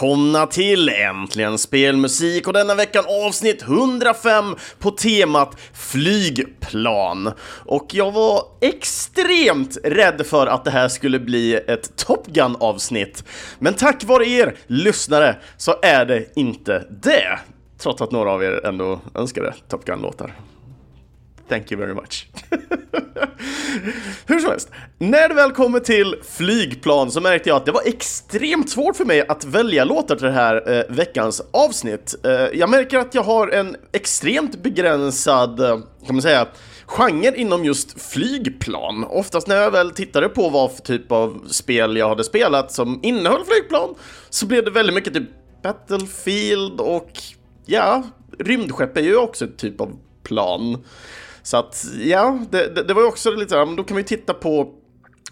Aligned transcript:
välkomna 0.00 0.46
till 0.46 0.88
Äntligen 0.88 1.58
Spelmusik 1.58 2.46
och 2.46 2.52
denna 2.52 2.74
veckan 2.74 3.04
avsnitt 3.26 3.62
105 3.62 4.56
på 4.78 4.90
temat 4.90 5.56
flygplan. 5.72 7.32
Och 7.66 7.86
jag 7.90 8.12
var 8.12 8.42
extremt 8.60 9.78
rädd 9.84 10.26
för 10.26 10.46
att 10.46 10.64
det 10.64 10.70
här 10.70 10.88
skulle 10.88 11.18
bli 11.18 11.54
ett 11.54 11.96
Top 11.96 12.26
Gun-avsnitt. 12.26 13.24
Men 13.58 13.74
tack 13.74 14.04
vare 14.04 14.28
er 14.28 14.56
lyssnare 14.66 15.36
så 15.56 15.74
är 15.82 16.04
det 16.04 16.26
inte 16.36 16.86
det. 17.02 17.38
Trots 17.78 18.02
att 18.02 18.12
några 18.12 18.30
av 18.30 18.44
er 18.44 18.66
ändå 18.66 19.00
önskade 19.14 19.54
Top 19.68 19.84
Gun-låtar. 19.84 20.34
Thank 21.50 21.72
you 21.72 21.80
very 21.80 21.94
much. 21.94 22.26
Hur 24.26 24.38
som 24.38 24.50
helst, 24.50 24.70
när 24.98 25.28
det 25.28 25.34
väl 25.34 25.52
kommer 25.52 25.80
till 25.80 26.14
flygplan 26.22 27.10
så 27.10 27.20
märkte 27.20 27.48
jag 27.48 27.56
att 27.56 27.66
det 27.66 27.72
var 27.72 27.82
extremt 27.86 28.70
svårt 28.70 28.96
för 28.96 29.04
mig 29.04 29.26
att 29.28 29.44
välja 29.44 29.84
låtar 29.84 30.16
till 30.16 30.26
det 30.26 30.32
här 30.32 30.78
eh, 30.78 30.96
veckans 30.96 31.42
avsnitt. 31.50 32.14
Eh, 32.24 32.32
jag 32.32 32.70
märker 32.70 32.98
att 32.98 33.14
jag 33.14 33.22
har 33.22 33.48
en 33.48 33.76
extremt 33.92 34.62
begränsad, 34.62 35.60
eh, 35.60 35.78
kan 36.06 36.14
man 36.14 36.22
säga, 36.22 36.46
genre 36.86 37.36
inom 37.36 37.64
just 37.64 38.02
flygplan. 38.02 39.04
Oftast 39.04 39.46
när 39.46 39.56
jag 39.56 39.70
väl 39.70 39.90
tittade 39.90 40.28
på 40.28 40.48
vad 40.48 40.72
för 40.72 40.82
typ 40.82 41.12
av 41.12 41.44
spel 41.46 41.96
jag 41.96 42.08
hade 42.08 42.24
spelat 42.24 42.72
som 42.72 43.00
innehöll 43.02 43.44
flygplan 43.44 43.94
så 44.30 44.46
blev 44.46 44.64
det 44.64 44.70
väldigt 44.70 44.94
mycket 44.94 45.14
typ 45.14 45.28
Battlefield 45.62 46.80
och 46.80 47.10
ja, 47.66 48.02
rymdskepp 48.38 48.96
är 48.96 49.02
ju 49.02 49.16
också 49.16 49.44
ett 49.44 49.58
typ 49.58 49.80
av 49.80 49.96
plan. 50.22 50.84
Så 51.42 51.56
att 51.56 51.84
ja, 52.00 52.38
det, 52.50 52.74
det, 52.74 52.82
det 52.82 52.94
var 52.94 53.02
ju 53.02 53.08
också 53.08 53.30
lite 53.30 53.50
så 53.50 53.64
då 53.64 53.84
kan 53.84 53.96
vi 53.96 54.04
titta 54.04 54.34
på 54.34 54.74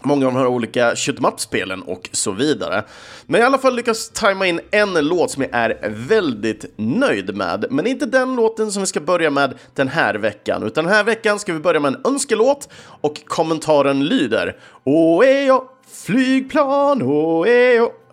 många 0.03 0.27
av 0.27 0.33
de 0.33 0.39
här 0.39 0.47
olika 0.47 0.95
shoot 0.95 1.39
spelen 1.39 1.81
och 1.81 2.09
så 2.11 2.31
vidare. 2.31 2.83
Men 3.25 3.41
i 3.41 3.43
alla 3.43 3.57
fall 3.57 3.75
lyckas 3.75 4.09
tajma 4.09 4.47
in 4.47 4.59
en 4.71 4.93
låt 4.93 5.31
som 5.31 5.43
jag 5.43 5.51
är 5.53 5.89
väldigt 5.89 6.65
nöjd 6.75 7.35
med. 7.35 7.65
Men 7.69 7.87
inte 7.87 8.05
den 8.05 8.35
låten 8.35 8.71
som 8.71 8.81
vi 8.81 8.87
ska 8.87 8.99
börja 8.99 9.29
med 9.29 9.53
den 9.75 9.87
här 9.87 10.15
veckan, 10.15 10.63
utan 10.63 10.85
den 10.85 10.93
här 10.93 11.03
veckan 11.03 11.39
ska 11.39 11.53
vi 11.53 11.59
börja 11.59 11.79
med 11.79 11.93
en 11.93 12.01
önskelåt 12.05 12.69
och 13.01 13.25
kommentaren 13.25 14.05
lyder 14.05 14.57
Åh, 14.83 15.61
flygplan, 16.05 17.01
åh, 17.01 17.47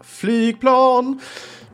flygplan. 0.04 1.20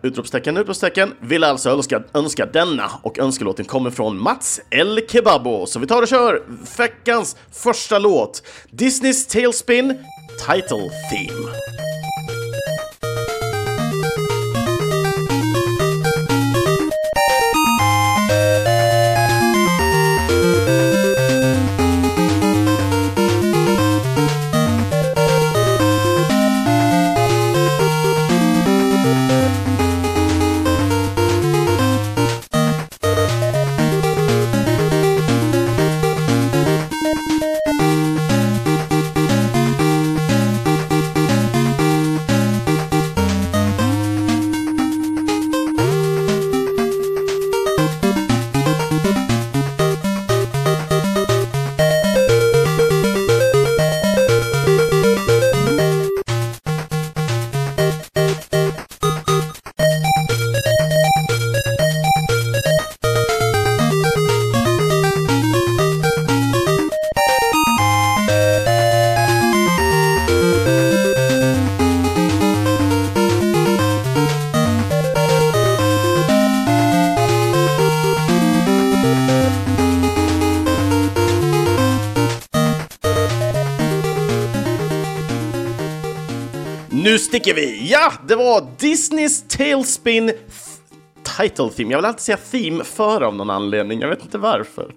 Utropstecken, 0.03 0.57
utropstecken, 0.57 1.15
vill 1.21 1.45
alltså 1.45 1.71
önska, 1.71 2.03
önska 2.15 2.47
denna 2.47 2.91
och 3.03 3.19
önskelåten 3.19 3.65
kommer 3.65 3.91
från 3.91 4.23
Mats 4.23 4.61
El 4.71 5.01
Kebabo. 5.09 5.67
Så 5.67 5.79
vi 5.79 5.87
tar 5.87 6.03
och 6.03 6.09
kör 6.09 6.43
veckans 6.79 7.37
första 7.53 7.99
låt, 7.99 8.43
Disneys 8.71 9.27
Tailspin 9.27 9.99
Title 10.47 10.91
Theme. 11.11 11.53
Sticker 87.43 87.61
vi! 87.61 87.91
Ja, 87.91 88.13
det 88.29 88.37
var 88.37 88.67
Disneys 88.79 89.45
Tailspin 89.49 90.33
title 91.39 91.69
theme. 91.77 91.91
Jag 91.91 91.99
vill 91.99 92.05
alltid 92.05 92.21
säga 92.21 92.37
theme 92.37 92.85
före 92.85 93.27
av 93.27 93.35
någon 93.35 93.51
anledning. 93.51 94.01
Jag 94.01 94.09
vet 94.09 94.23
inte 94.23 94.39
varför. 94.39 94.95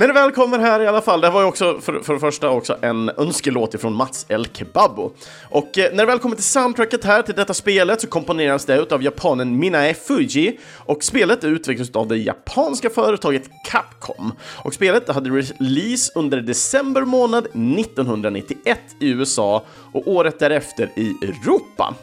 Men 0.00 0.08
det 0.08 0.14
väl 0.14 0.32
kommer 0.32 0.58
här 0.58 0.80
i 0.80 0.86
alla 0.86 1.00
fall. 1.00 1.20
Det 1.20 1.30
var 1.30 1.40
ju 1.40 1.46
också 1.46 1.80
för, 1.80 2.00
för 2.00 2.14
det 2.14 2.20
första 2.20 2.50
också 2.50 2.76
en 2.82 3.10
önskelåt 3.16 3.74
ifrån 3.74 3.94
Mats 3.94 4.26
El 4.28 4.46
Kebabo. 4.52 5.10
Och 5.50 5.78
eh, 5.78 5.92
när 5.92 5.98
det 5.98 6.06
väl 6.06 6.18
kommer 6.18 6.36
till 6.36 6.44
soundtracket 6.44 7.04
här 7.04 7.22
till 7.22 7.34
detta 7.34 7.54
spelet 7.54 8.00
så 8.00 8.06
komponeras 8.06 8.64
det 8.64 8.92
av 8.92 9.02
japanen 9.02 9.58
Minae 9.58 9.94
Fuji 9.94 10.58
och 10.76 11.04
spelet 11.04 11.44
utvecklas 11.44 11.90
av 11.90 12.08
det 12.08 12.16
japanska 12.16 12.90
företaget 12.90 13.50
Capcom. 13.70 14.32
Och 14.64 14.74
spelet 14.74 15.08
hade 15.08 15.30
release 15.30 16.12
under 16.14 16.40
december 16.40 17.02
månad 17.02 17.46
1991 17.46 18.78
i 19.00 19.08
USA 19.08 19.64
och 19.92 20.08
året 20.08 20.38
därefter 20.38 20.90
i 20.96 21.14
Europa. 21.22 21.94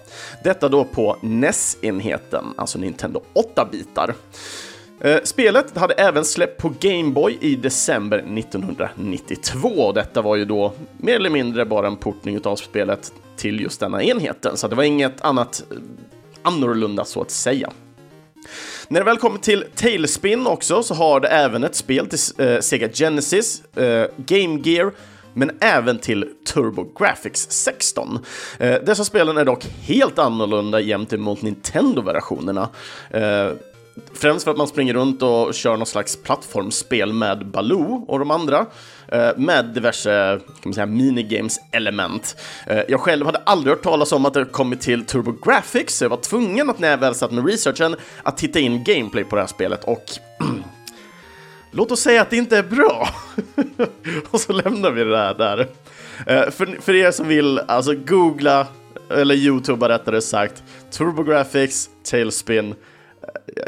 Detta 0.44 0.70
då 0.70 0.84
på 0.84 1.18
NES-enheten, 1.22 2.46
alltså 2.58 2.80
Nintendo 2.80 3.22
8-bitar. 3.56 4.14
Eh, 5.02 5.20
spelet 5.24 5.78
hade 5.78 5.94
även 5.94 6.26
släppt 6.26 6.62
på 6.62 6.74
Game 6.80 7.12
Boy 7.12 7.38
i 7.42 7.56
december 7.56 8.18
1992. 8.18 9.92
Detta 9.92 10.22
var 10.22 10.36
ju 10.36 10.46
då 10.46 10.74
mer 10.98 11.16
eller 11.16 11.30
mindre 11.30 11.66
bara 11.66 11.88
en 11.88 11.98
portning 11.98 12.46
av 12.46 12.56
spelet 12.56 13.14
till 13.36 13.62
just 13.62 13.80
denna 13.80 14.04
enheten, 14.04 14.58
så 14.58 14.68
det 14.68 14.76
var 14.76 14.84
inget 14.84 15.22
annat 15.22 15.64
eh, 15.72 15.78
annorlunda 16.42 17.06
så 17.06 17.22
att 17.22 17.32
säga. 17.32 17.72
När 18.88 19.00
det 19.00 19.06
väl 19.06 19.18
kommer 19.18 19.40
till 19.40 19.66
Tailspin 19.76 20.48
också 20.48 20.84
så 20.84 20.94
har 20.94 21.20
det 21.20 21.28
även 21.28 21.64
ett 21.64 21.76
spel 21.76 22.08
till 22.08 22.48
eh, 22.48 22.60
Sega 22.60 22.90
Genesis, 22.90 23.64
eh, 23.76 24.06
Game 24.18 24.60
Gear, 24.64 24.92
men 25.34 25.52
även 25.60 26.00
till 26.00 26.30
TurboGrafx 26.54 27.48
16. 27.50 28.20
Eh, 28.60 28.76
dessa 28.86 29.06
spelen 29.06 29.38
är 29.38 29.46
dock 29.46 29.66
helt 29.82 30.20
annorlunda 30.20 30.80
jämt 30.80 31.14
emot 31.14 31.42
Nintendo-versionerna. 31.42 32.70
Eh, 33.10 33.52
Främst 34.14 34.44
för 34.44 34.52
att 34.52 34.58
man 34.58 34.68
springer 34.68 34.94
runt 34.94 35.22
och 35.22 35.54
kör 35.54 35.78
någon 35.78 35.86
slags 35.86 36.16
plattformsspel 36.24 37.14
med 37.14 37.46
Baloo 37.46 38.06
och 38.08 38.20
de 38.20 38.32
andra 38.32 38.66
eh, 39.08 39.30
med 39.38 39.66
diverse 39.66 40.40
kan 40.46 40.54
man 40.64 40.74
säga, 40.74 40.86
minigames-element. 40.86 42.36
Eh, 42.68 42.82
jag 42.88 43.00
själv 43.00 43.26
hade 43.26 43.38
aldrig 43.38 43.76
hört 43.76 43.84
talas 43.84 44.12
om 44.12 44.26
att 44.26 44.34
det 44.34 44.46
kommit 44.46 44.82
till 44.82 45.06
TurboGrafx, 45.06 45.98
så 45.98 46.06
jag 46.06 46.10
var 46.10 46.18
tvungen 46.18 46.70
att 46.70 46.80
när 46.80 46.90
jag 46.90 46.98
väl 46.98 47.16
satt 47.16 47.32
med 47.32 47.48
researchen 47.48 47.96
att 48.24 48.38
titta 48.38 48.60
in 48.60 48.84
gameplay 48.84 49.24
på 49.24 49.36
det 49.36 49.42
här 49.42 49.48
spelet 49.48 49.84
och 49.84 50.04
låt 51.72 51.92
oss 51.92 52.00
säga 52.00 52.22
att 52.22 52.30
det 52.30 52.38
inte 52.38 52.58
är 52.58 52.64
bra. 52.64 53.10
och 54.32 54.42
så 54.42 54.54
lämnar 54.54 54.92
vi 54.92 55.04
det 55.04 55.18
här 55.18 55.34
där. 55.34 55.68
Eh, 56.26 56.50
för, 56.50 56.82
för 56.82 56.96
er 56.96 57.12
som 57.12 57.28
vill, 57.28 57.60
alltså 57.60 57.94
googla, 57.94 58.68
eller 59.10 59.36
youtuba 59.36 59.90
rättare 59.90 60.22
sagt, 60.22 60.64
TurboGrafx, 60.92 61.90
Tailspin, 62.04 62.76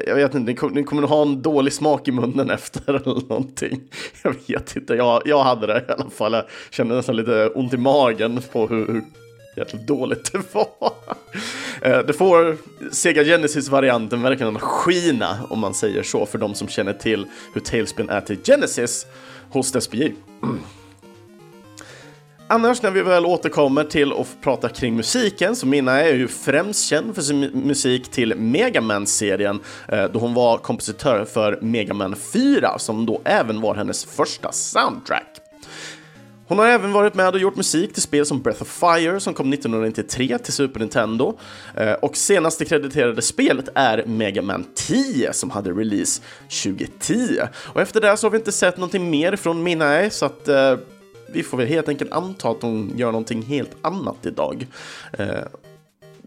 jag 0.07 0.15
vet 0.15 0.35
inte, 0.35 0.65
ni, 0.65 0.73
ni 0.73 0.83
kommer 0.83 1.01
nog 1.01 1.09
ha 1.09 1.21
en 1.21 1.41
dålig 1.41 1.73
smak 1.73 2.07
i 2.07 2.11
munnen 2.11 2.49
efter 2.49 2.81
eller 2.93 3.29
någonting. 3.29 3.81
Jag 4.23 4.35
vet 4.47 4.75
inte, 4.75 4.93
jag, 4.93 5.21
jag 5.25 5.43
hade 5.43 5.67
det 5.67 5.85
i 5.89 5.91
alla 5.91 6.09
fall. 6.09 6.33
Jag 6.33 6.43
kände 6.69 6.95
nästan 6.95 7.15
lite 7.15 7.47
ont 7.47 7.73
i 7.73 7.77
magen 7.77 8.41
på 8.51 8.67
hur, 8.67 8.87
hur 8.87 9.03
jäkligt 9.57 9.87
dåligt 9.87 10.31
det 10.31 10.41
var. 10.53 10.91
Eh, 11.81 12.05
det 12.05 12.13
får 12.13 12.57
Sega 12.91 13.23
Genesis-varianten 13.23 14.21
verkligen 14.21 14.59
skina, 14.59 15.37
om 15.49 15.59
man 15.59 15.73
säger 15.73 16.03
så, 16.03 16.25
för 16.25 16.37
de 16.37 16.55
som 16.55 16.67
känner 16.67 16.93
till 16.93 17.25
hur 17.53 17.61
Tailspin 17.61 18.09
är 18.09 18.21
till 18.21 18.37
Genesis 18.43 19.05
hos 19.49 19.75
SBJ. 19.75 20.13
Annars 22.51 22.81
när 22.81 22.91
vi 22.91 23.01
väl 23.01 23.25
återkommer 23.25 23.83
till 23.83 24.11
att 24.11 24.27
prata 24.41 24.69
kring 24.69 24.95
musiken 24.95 25.55
så 25.55 25.67
Minna 25.67 26.01
är 26.01 26.13
ju 26.13 26.27
främst 26.27 26.85
känd 26.85 27.15
för 27.15 27.21
sin 27.21 27.39
musik 27.39 28.11
till 28.11 28.35
Megaman-serien 28.35 29.59
eh, 29.87 30.03
då 30.03 30.19
hon 30.19 30.33
var 30.33 30.57
kompositör 30.57 31.25
för 31.25 31.59
Megaman 31.61 32.15
4 32.33 32.79
som 32.79 33.05
då 33.05 33.21
även 33.25 33.61
var 33.61 33.75
hennes 33.75 34.05
första 34.05 34.51
soundtrack. 34.51 35.27
Hon 36.47 36.59
har 36.59 36.65
även 36.65 36.93
varit 36.93 37.15
med 37.15 37.33
och 37.33 37.39
gjort 37.39 37.55
musik 37.55 37.93
till 37.93 38.01
spel 38.01 38.25
som 38.25 38.41
Breath 38.41 38.61
of 38.61 38.67
Fire 38.67 39.19
som 39.19 39.33
kom 39.33 39.53
1993 39.53 40.37
till 40.37 40.53
Super 40.53 40.79
Nintendo. 40.79 41.37
Eh, 41.75 41.93
och 41.93 42.17
senaste 42.17 42.65
krediterade 42.65 43.21
spelet 43.21 43.69
är 43.75 44.03
Mega 44.05 44.41
Man 44.41 44.65
10 44.75 45.33
som 45.33 45.49
hade 45.49 45.71
release 45.71 46.21
2010. 46.63 47.39
Och 47.55 47.81
efter 47.81 48.01
det 48.01 48.17
så 48.17 48.27
har 48.27 48.31
vi 48.31 48.37
inte 48.37 48.51
sett 48.51 48.77
någonting 48.77 49.09
mer 49.09 49.35
från 49.35 49.63
Minae 49.63 50.03
eh, 50.03 50.09
så 50.09 50.25
att 50.25 50.49
vi 51.33 51.43
får 51.43 51.57
väl 51.57 51.67
helt 51.67 51.89
enkelt 51.89 52.11
anta 52.11 52.49
att 52.49 52.61
hon 52.61 52.91
gör 52.95 53.11
någonting 53.11 53.41
helt 53.41 53.75
annat 53.81 54.25
idag. 54.25 54.67
Eh, 55.13 55.27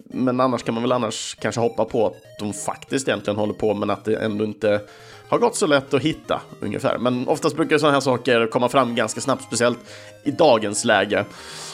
men 0.05 0.41
annars 0.41 0.63
kan 0.63 0.75
man 0.75 0.83
väl 0.83 0.93
annars 0.93 1.37
kanske 1.41 1.61
hoppa 1.61 1.85
på 1.85 2.07
att 2.07 2.15
de 2.39 2.53
faktiskt 2.53 3.09
egentligen 3.09 3.37
håller 3.37 3.55
på 3.55 3.75
men 3.75 3.91
att 3.91 4.05
det 4.05 4.17
ändå 4.17 4.45
inte 4.45 4.81
har 5.29 5.39
gått 5.39 5.57
så 5.57 5.67
lätt 5.67 5.95
att 5.95 6.03
hitta 6.03 6.41
ungefär. 6.61 6.99
Men 6.99 7.29
oftast 7.29 7.57
brukar 7.57 7.79
sådana 7.79 7.93
här 7.93 8.01
saker 8.01 8.47
komma 8.47 8.69
fram 8.69 8.95
ganska 8.95 9.21
snabbt, 9.21 9.45
speciellt 9.45 9.79
i 10.25 10.31
dagens 10.31 10.85
läge, 10.85 11.25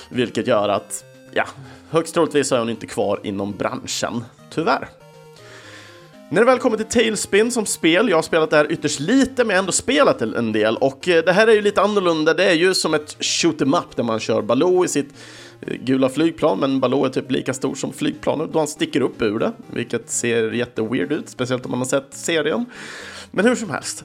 vilket 0.08 0.46
gör 0.46 0.68
att 0.68 1.04
ja, 1.32 1.44
högst 1.90 2.14
troligtvis 2.14 2.52
är 2.52 2.58
hon 2.58 2.70
inte 2.70 2.86
kvar 2.86 3.20
inom 3.22 3.52
branschen, 3.52 4.24
tyvärr. 4.50 4.88
När 6.30 6.40
det 6.40 6.46
väl 6.46 6.58
kommer 6.58 6.76
till 6.76 6.86
Tailspin 6.86 7.50
som 7.50 7.66
spel, 7.66 8.08
jag 8.08 8.16
har 8.16 8.22
spelat 8.22 8.50
det 8.50 8.56
här 8.56 8.72
ytterst 8.72 9.00
lite 9.00 9.44
men 9.44 9.56
ändå 9.56 9.72
spelat 9.72 10.22
en 10.22 10.52
del 10.52 10.76
och 10.76 11.08
eh, 11.08 11.24
det 11.24 11.32
här 11.32 11.46
är 11.46 11.52
ju 11.52 11.62
lite 11.62 11.82
annorlunda, 11.82 12.34
det 12.34 12.44
är 12.44 12.54
ju 12.54 12.74
som 12.74 12.94
ett 12.94 13.24
shoot 13.24 13.60
em 13.60 13.74
up 13.74 13.96
där 13.96 14.02
man 14.02 14.20
kör 14.20 14.42
Baloo 14.42 14.84
i 14.84 14.88
sitt 14.88 15.14
eh, 15.60 15.74
gula 15.74 16.08
flygplan, 16.08 16.58
men 16.58 16.80
Baloo 16.80 17.04
är 17.04 17.08
typ 17.08 17.30
lika 17.30 17.54
stor 17.54 17.74
som 17.74 17.92
flygplanet 17.92 18.52
då 18.52 18.58
han 18.58 18.68
sticker 18.68 19.00
upp 19.00 19.22
ur 19.22 19.38
det, 19.38 19.52
vilket 19.66 20.10
ser 20.10 20.52
jätteweird 20.52 21.12
ut, 21.12 21.28
speciellt 21.28 21.64
om 21.64 21.70
man 21.70 21.80
har 21.80 21.86
sett 21.86 22.14
serien. 22.14 22.66
Men 23.30 23.44
hur 23.44 23.54
som 23.54 23.70
helst. 23.70 24.04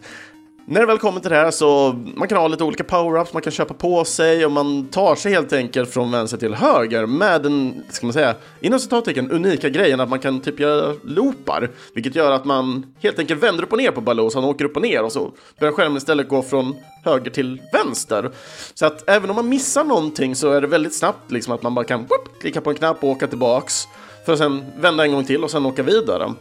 När 0.65 0.80
det 0.80 0.88
väl 0.88 0.98
kommer 0.98 1.19
till 1.19 1.30
det 1.30 1.36
här 1.36 1.51
så 1.51 1.95
man 2.15 2.27
kan 2.27 2.38
ha 2.38 2.48
lite 2.48 2.63
olika 2.63 2.83
power-ups, 2.83 3.30
man 3.33 3.42
kan 3.42 3.51
köpa 3.51 3.74
på 3.74 4.06
sig 4.06 4.45
och 4.45 4.51
man 4.51 4.88
tar 4.88 5.15
sig 5.15 5.31
helt 5.31 5.54
enkelt 5.54 5.94
från 5.94 6.12
vänster 6.12 6.38
till 6.38 6.54
höger 6.54 7.06
med 7.06 7.42
den, 7.42 7.83
ska 7.89 8.06
man 8.06 8.13
säga, 8.13 8.36
inom 8.62 8.80
citattecken 8.80 9.31
unika 9.31 9.69
grejen 9.69 10.00
att 10.00 10.10
man 10.10 10.19
kan 10.19 10.39
typ 10.39 10.60
göra 10.60 10.95
loopar, 11.04 11.71
vilket 11.94 12.15
gör 12.15 12.31
att 12.31 12.45
man 12.45 12.86
helt 13.00 13.19
enkelt 13.19 13.44
vänder 13.44 13.63
upp 13.63 13.71
och 13.71 13.77
ner 13.77 13.92
på 13.92 14.01
Baloo 14.01 14.30
så 14.30 14.39
han 14.39 14.50
åker 14.50 14.65
upp 14.65 14.75
och 14.75 14.81
ner 14.81 15.04
och 15.04 15.12
så 15.12 15.31
börjar 15.60 15.74
skärmen 15.74 15.98
istället 15.98 16.30
gå 16.30 16.42
från 16.42 16.75
höger 17.06 17.31
till 17.31 17.62
vänster. 17.74 18.31
Så 18.74 18.86
att 18.86 19.10
även 19.10 19.30
om 19.30 19.36
man 19.36 19.50
missar 19.50 19.83
någonting 19.83 20.36
så 20.36 20.51
är 20.51 20.62
det 20.62 20.68
väldigt 20.68 20.95
snabbt 20.95 21.31
liksom 21.31 21.54
att 21.54 21.63
man 21.63 21.75
bara 21.75 21.86
kan 21.86 22.00
whoop, 22.00 22.42
klicka 22.42 22.62
på 22.62 22.69
en 22.69 22.75
knapp 22.75 23.04
och 23.04 23.10
åka 23.10 23.27
tillbaks 23.27 23.88
för 24.25 24.33
att 24.33 24.39
sen 24.39 24.63
vända 24.77 25.06
en 25.06 25.12
gång 25.12 25.25
till 25.25 25.44
och 25.44 25.51
sen 25.51 25.65
åka 25.65 25.83
vidare. 25.83 26.33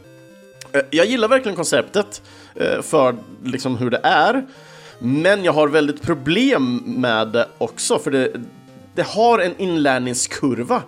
Eh, 0.72 0.80
jag 0.90 1.06
gillar 1.06 1.28
verkligen 1.28 1.56
konceptet 1.56 2.22
eh, 2.54 2.82
för 2.82 3.16
liksom 3.44 3.76
hur 3.76 3.90
det 3.90 4.00
är. 4.02 4.46
Men 4.98 5.44
jag 5.44 5.52
har 5.52 5.68
väldigt 5.68 6.02
problem 6.02 6.76
med 6.86 7.28
det 7.28 7.48
också, 7.58 7.98
för 7.98 8.10
det, 8.10 8.32
det 8.94 9.06
har 9.06 9.38
en 9.38 9.54
inlärningskurva. 9.58 10.82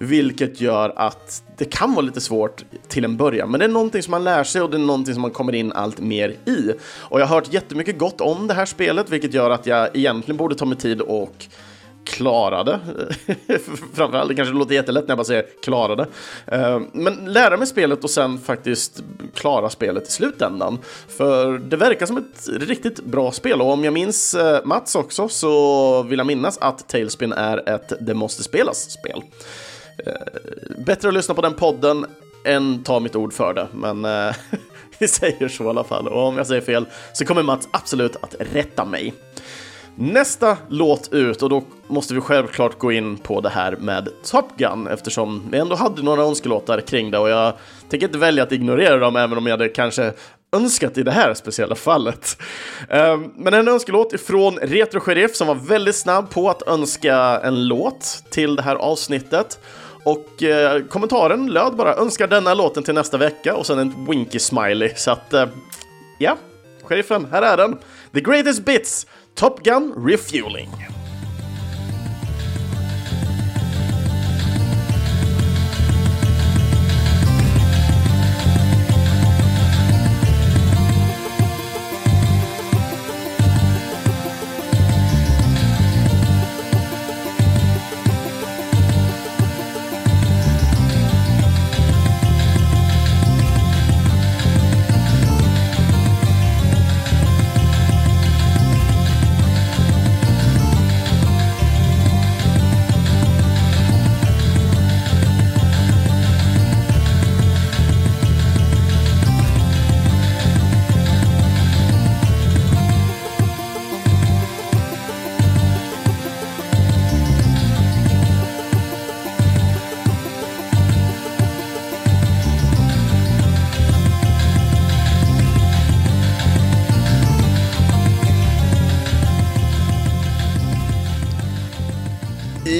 Vilket 0.00 0.60
gör 0.60 0.92
att 0.96 1.42
det 1.56 1.64
kan 1.64 1.94
vara 1.94 2.00
lite 2.00 2.20
svårt 2.20 2.64
till 2.88 3.04
en 3.04 3.16
början. 3.16 3.50
Men 3.50 3.60
det 3.60 3.66
är 3.66 3.68
någonting 3.68 4.02
som 4.02 4.10
man 4.10 4.24
lär 4.24 4.44
sig 4.44 4.62
och 4.62 4.70
det 4.70 4.76
är 4.76 4.78
någonting 4.78 5.14
som 5.14 5.22
man 5.22 5.30
kommer 5.30 5.54
in 5.54 5.72
allt 5.72 6.00
mer 6.00 6.28
i. 6.28 6.72
Och 6.98 7.20
jag 7.20 7.26
har 7.26 7.34
hört 7.34 7.52
jättemycket 7.52 7.98
gott 7.98 8.20
om 8.20 8.46
det 8.46 8.54
här 8.54 8.66
spelet, 8.66 9.10
vilket 9.10 9.34
gör 9.34 9.50
att 9.50 9.66
jag 9.66 9.96
egentligen 9.96 10.36
borde 10.36 10.54
ta 10.54 10.64
mig 10.64 10.78
tid 10.78 11.00
och 11.00 11.46
klarade. 12.08 12.80
Framförallt, 13.94 14.28
det 14.28 14.34
kanske 14.34 14.54
låter 14.54 14.74
jättelätt 14.74 15.04
när 15.04 15.10
jag 15.10 15.18
bara 15.18 15.24
säger 15.24 15.46
klarade. 15.62 16.06
Eh, 16.46 16.80
men 16.92 17.32
lära 17.32 17.56
mig 17.56 17.66
spelet 17.66 18.04
och 18.04 18.10
sen 18.10 18.38
faktiskt 18.38 19.02
klara 19.34 19.70
spelet 19.70 20.08
i 20.08 20.10
slutändan. 20.10 20.78
För 21.08 21.58
det 21.58 21.76
verkar 21.76 22.06
som 22.06 22.16
ett 22.16 22.48
riktigt 22.48 23.04
bra 23.04 23.32
spel 23.32 23.60
och 23.60 23.72
om 23.72 23.84
jag 23.84 23.94
minns 23.94 24.34
eh, 24.34 24.64
Mats 24.64 24.94
också 24.94 25.28
så 25.28 26.02
vill 26.02 26.18
jag 26.18 26.26
minnas 26.26 26.58
att 26.58 26.88
Tailspin 26.88 27.32
är 27.32 27.68
ett 27.68 27.92
det 28.00 28.14
måste 28.14 28.42
spelas-spel. 28.42 29.22
Eh, 30.06 30.12
bättre 30.86 31.08
att 31.08 31.14
lyssna 31.14 31.34
på 31.34 31.42
den 31.42 31.54
podden 31.54 32.06
än 32.44 32.84
ta 32.84 33.00
mitt 33.00 33.16
ord 33.16 33.32
för 33.32 33.54
det, 33.54 33.68
men 33.72 34.06
vi 34.98 35.08
säger 35.08 35.48
så 35.48 35.64
i 35.64 35.68
alla 35.68 35.84
fall. 35.84 36.08
Och 36.08 36.26
om 36.26 36.36
jag 36.36 36.46
säger 36.46 36.62
fel 36.62 36.86
så 37.12 37.24
kommer 37.24 37.42
Mats 37.42 37.68
absolut 37.70 38.16
att 38.16 38.34
rätta 38.38 38.84
mig. 38.84 39.14
Nästa 40.00 40.56
låt 40.68 41.12
ut, 41.12 41.42
och 41.42 41.48
då 41.48 41.62
måste 41.86 42.14
vi 42.14 42.20
självklart 42.20 42.78
gå 42.78 42.92
in 42.92 43.16
på 43.16 43.40
det 43.40 43.48
här 43.48 43.76
med 43.76 44.08
Top 44.24 44.56
Gun 44.56 44.86
eftersom 44.86 45.48
vi 45.50 45.58
ändå 45.58 45.76
hade 45.76 46.02
några 46.02 46.22
önskelåtar 46.22 46.80
kring 46.80 47.10
det 47.10 47.18
och 47.18 47.28
jag 47.28 47.52
tänker 47.88 48.06
inte 48.06 48.18
välja 48.18 48.42
att 48.42 48.52
ignorera 48.52 48.96
dem 48.96 49.16
även 49.16 49.38
om 49.38 49.46
jag 49.46 49.52
hade 49.52 49.68
kanske 49.68 50.12
önskat 50.52 50.98
i 50.98 51.02
det 51.02 51.10
här 51.10 51.34
speciella 51.34 51.74
fallet. 51.74 52.36
Ehm, 52.90 53.32
men 53.36 53.54
en 53.54 53.68
önskelåt 53.68 54.12
ifrån 54.12 54.58
Retro 54.62 55.00
Sheriff 55.00 55.36
som 55.36 55.46
var 55.46 55.54
väldigt 55.54 55.96
snabb 55.96 56.30
på 56.30 56.50
att 56.50 56.68
önska 56.68 57.16
en 57.44 57.66
låt 57.66 58.24
till 58.30 58.56
det 58.56 58.62
här 58.62 58.76
avsnittet. 58.76 59.60
Och 60.04 60.42
eh, 60.42 60.82
kommentaren 60.82 61.46
löd 61.46 61.76
bara 61.76 61.94
önskar 61.94 62.26
denna 62.26 62.54
låten 62.54 62.82
till 62.82 62.94
nästa 62.94 63.16
vecka 63.16 63.56
och 63.56 63.66
sen 63.66 63.78
en 63.78 64.06
winky 64.10 64.38
smiley. 64.38 64.92
Så 64.96 65.10
att, 65.10 65.32
eh, 65.32 65.46
ja, 66.18 66.36
sheriffen, 66.84 67.26
här 67.32 67.42
är 67.42 67.56
den. 67.56 67.78
The 68.14 68.20
greatest 68.20 68.64
bits 68.64 69.06
Top 69.38 69.62
Gun 69.62 69.92
Refueling. 69.94 70.68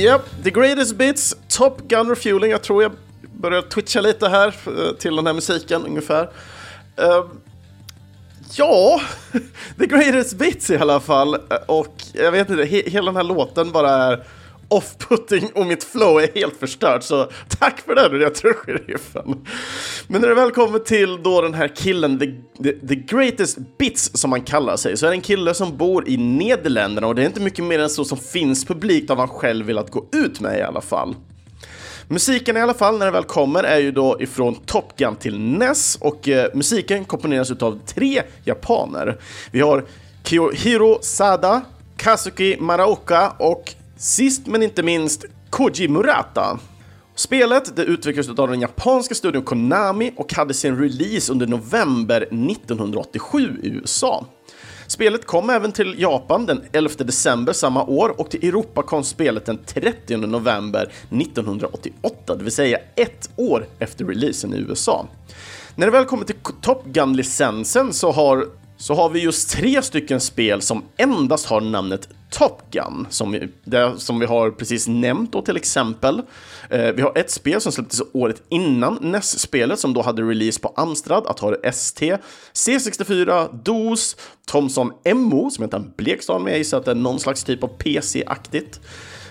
Yep, 0.08 0.20
the 0.42 0.50
greatest 0.50 0.96
bits, 0.96 1.34
Top 1.48 1.82
Gun 1.88 2.08
Refueling. 2.08 2.50
Jag 2.50 2.62
tror 2.62 2.82
jag 2.82 2.92
börjar 3.32 3.62
twitcha 3.62 4.00
lite 4.00 4.28
här 4.28 4.54
eh, 4.66 4.92
till 4.92 5.16
den 5.16 5.26
här 5.26 5.34
musiken 5.34 5.86
ungefär. 5.86 6.22
Uh, 7.00 7.24
ja, 8.54 9.00
the 9.78 9.86
greatest 9.86 10.34
bits 10.34 10.70
i 10.70 10.76
alla 10.76 11.00
fall. 11.00 11.34
Eh, 11.34 11.56
och 11.66 11.94
jag 12.12 12.32
vet 12.32 12.50
inte, 12.50 12.64
he 12.64 12.82
hela 12.86 13.06
den 13.06 13.16
här 13.16 13.22
låten 13.22 13.72
bara 13.72 13.90
är 13.90 14.24
off-putting 14.68 15.50
och 15.54 15.66
mitt 15.66 15.84
flow 15.84 16.20
är 16.20 16.34
helt 16.34 16.56
förstört. 16.56 17.02
Så 17.02 17.28
tack 17.48 17.80
för 17.80 17.94
det, 17.94 18.18
jag 18.18 18.34
tror 18.34 18.52
sheriffen. 18.52 19.46
Men 20.06 20.20
när 20.20 20.28
det 20.28 20.34
väl 20.34 20.50
kommer 20.50 20.78
till 20.78 21.22
då 21.22 21.42
den 21.42 21.54
här 21.54 21.68
killen, 21.76 22.18
the, 22.18 22.26
the, 22.62 22.86
the, 22.88 22.94
greatest 22.94 23.58
bits 23.78 24.10
som 24.14 24.32
han 24.32 24.42
kallar 24.42 24.76
sig, 24.76 24.96
så 24.96 25.06
är 25.06 25.10
det 25.10 25.16
en 25.16 25.20
kille 25.20 25.54
som 25.54 25.76
bor 25.76 26.08
i 26.08 26.16
Nederländerna 26.16 27.06
och 27.06 27.14
det 27.14 27.22
är 27.22 27.26
inte 27.26 27.40
mycket 27.40 27.64
mer 27.64 27.78
än 27.78 27.90
så 27.90 28.04
som 28.04 28.18
finns 28.18 28.64
publikt 28.64 29.10
av 29.10 29.18
han 29.18 29.28
själv 29.28 29.66
vill 29.66 29.78
att 29.78 29.90
gå 29.90 30.06
ut 30.12 30.40
med 30.40 30.58
i 30.58 30.62
alla 30.62 30.80
fall. 30.80 31.14
Musiken 32.10 32.56
i 32.56 32.60
alla 32.60 32.74
fall, 32.74 32.98
när 32.98 33.06
det 33.06 33.12
väl 33.12 33.24
kommer, 33.24 33.64
är 33.64 33.78
ju 33.78 33.92
då 33.92 34.16
ifrån 34.20 34.54
Top 34.54 34.96
Gun 34.96 35.16
till 35.16 35.38
NES 35.38 35.98
och 36.00 36.28
eh, 36.28 36.50
musiken 36.54 37.04
komponeras 37.04 37.50
av 37.50 37.80
tre 37.86 38.22
japaner. 38.44 39.18
Vi 39.50 39.60
har 39.60 39.84
Kiyohiro 40.24 40.98
Sada, 41.02 41.62
Kazuki 41.96 42.56
Maraoka 42.60 43.32
och 43.38 43.74
Sist 44.00 44.46
men 44.46 44.62
inte 44.62 44.82
minst 44.82 45.24
Koji 45.50 45.88
Murata. 45.88 46.58
Spelet 47.14 47.76
det 47.76 47.82
utvecklades 47.82 48.38
av 48.38 48.48
den 48.48 48.60
japanska 48.60 49.14
studion 49.14 49.42
Konami 49.42 50.12
och 50.16 50.34
hade 50.34 50.54
sin 50.54 50.78
release 50.78 51.32
under 51.32 51.46
november 51.46 52.22
1987 52.22 53.60
i 53.62 53.68
USA. 53.68 54.26
Spelet 54.86 55.26
kom 55.26 55.50
även 55.50 55.72
till 55.72 55.94
Japan 55.98 56.46
den 56.46 56.64
11 56.72 56.94
december 56.98 57.52
samma 57.52 57.84
år 57.84 58.20
och 58.20 58.30
till 58.30 58.48
Europa 58.48 58.82
kom 58.82 59.04
spelet 59.04 59.46
den 59.46 59.58
30 59.66 60.16
november 60.16 60.92
1988, 61.10 62.34
det 62.34 62.44
vill 62.44 62.52
säga 62.52 62.78
ett 62.96 63.30
år 63.36 63.66
efter 63.78 64.04
releasen 64.04 64.54
i 64.54 64.58
USA. 64.58 65.06
När 65.74 65.86
det 65.86 65.92
väl 65.92 66.04
kommer 66.04 66.24
till 66.24 66.36
Top 66.60 66.84
Gun-licensen 66.86 67.92
så 67.92 68.12
har, 68.12 68.46
så 68.78 68.94
har 68.94 69.08
vi 69.08 69.20
just 69.20 69.50
tre 69.50 69.82
stycken 69.82 70.20
spel 70.20 70.62
som 70.62 70.84
endast 70.96 71.46
har 71.46 71.60
namnet 71.60 72.08
Top 72.30 72.62
Gun, 72.70 73.06
som 73.10 73.32
vi, 73.32 73.48
det, 73.64 73.92
som 73.96 74.18
vi 74.18 74.26
har 74.26 74.50
precis 74.50 74.88
nämnt 74.88 75.32
då 75.32 75.42
till 75.42 75.56
exempel. 75.56 76.22
Eh, 76.70 76.92
vi 76.92 77.02
har 77.02 77.18
ett 77.18 77.30
spel 77.30 77.60
som 77.60 77.72
släpptes 77.72 78.02
året 78.12 78.42
innan 78.48 78.98
NES-spelet 79.00 79.78
som 79.78 79.94
då 79.94 80.02
hade 80.02 80.22
release 80.22 80.60
på 80.60 80.72
Amstrad, 80.76 81.26
Atari 81.26 81.56
ST, 81.62 82.16
C64, 82.54 83.62
DOS, 83.62 84.16
Thomson 84.46 84.92
MO, 85.14 85.50
som 85.50 85.64
heter 85.64 85.78
en 85.78 85.92
blekstad 85.96 86.38
med 86.38 86.66
så 86.66 86.76
att 86.76 86.84
det 86.84 86.90
är 86.90 86.94
någon 86.94 87.18
slags 87.18 87.44
typ 87.44 87.64
av 87.64 87.68
PC-aktigt. 87.68 88.80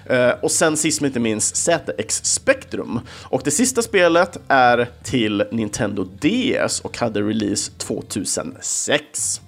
Eh, 0.09 0.31
och 0.41 0.51
sen 0.51 0.77
sist 0.77 1.01
men 1.01 1.09
inte 1.09 1.19
minst 1.19 1.55
ZX 1.55 2.25
Spectrum. 2.25 2.99
Och 3.23 3.41
det 3.43 3.51
sista 3.51 3.81
spelet 3.81 4.39
är 4.47 4.89
till 5.03 5.43
Nintendo 5.51 6.03
DS 6.03 6.79
och 6.79 6.97
hade 6.97 7.21
release 7.21 7.71
2006. 7.77 9.41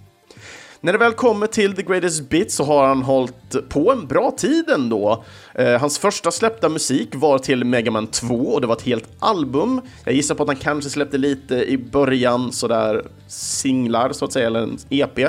När 0.81 0.93
det 0.93 0.99
väl 0.99 1.13
kommer 1.13 1.47
till 1.47 1.75
The 1.75 1.81
Greatest 1.81 2.29
Bits 2.29 2.55
så 2.55 2.63
har 2.63 2.87
han 2.87 3.03
hållit 3.03 3.69
på 3.69 3.91
en 3.91 4.07
bra 4.07 4.31
tid 4.37 4.69
ändå. 4.69 5.23
Eh, 5.53 5.79
hans 5.79 5.99
första 5.99 6.31
släppta 6.31 6.69
musik 6.69 7.09
var 7.13 7.39
till 7.39 7.63
Mega 7.63 7.91
Man 7.91 8.07
2 8.07 8.35
och 8.35 8.61
det 8.61 8.67
var 8.67 8.75
ett 8.75 8.81
helt 8.81 9.09
album. 9.19 9.81
Jag 10.03 10.13
gissar 10.15 10.35
på 10.35 10.43
att 10.43 10.49
han 10.49 10.55
kanske 10.55 10.89
släppte 10.89 11.17
lite 11.17 11.55
i 11.55 11.77
början 11.77 12.51
sådär 12.51 13.05
singlar 13.27 14.11
så 14.11 14.25
att 14.25 14.33
säga, 14.33 14.47
eller 14.47 14.61
en 14.61 14.77
EP. 14.89 15.19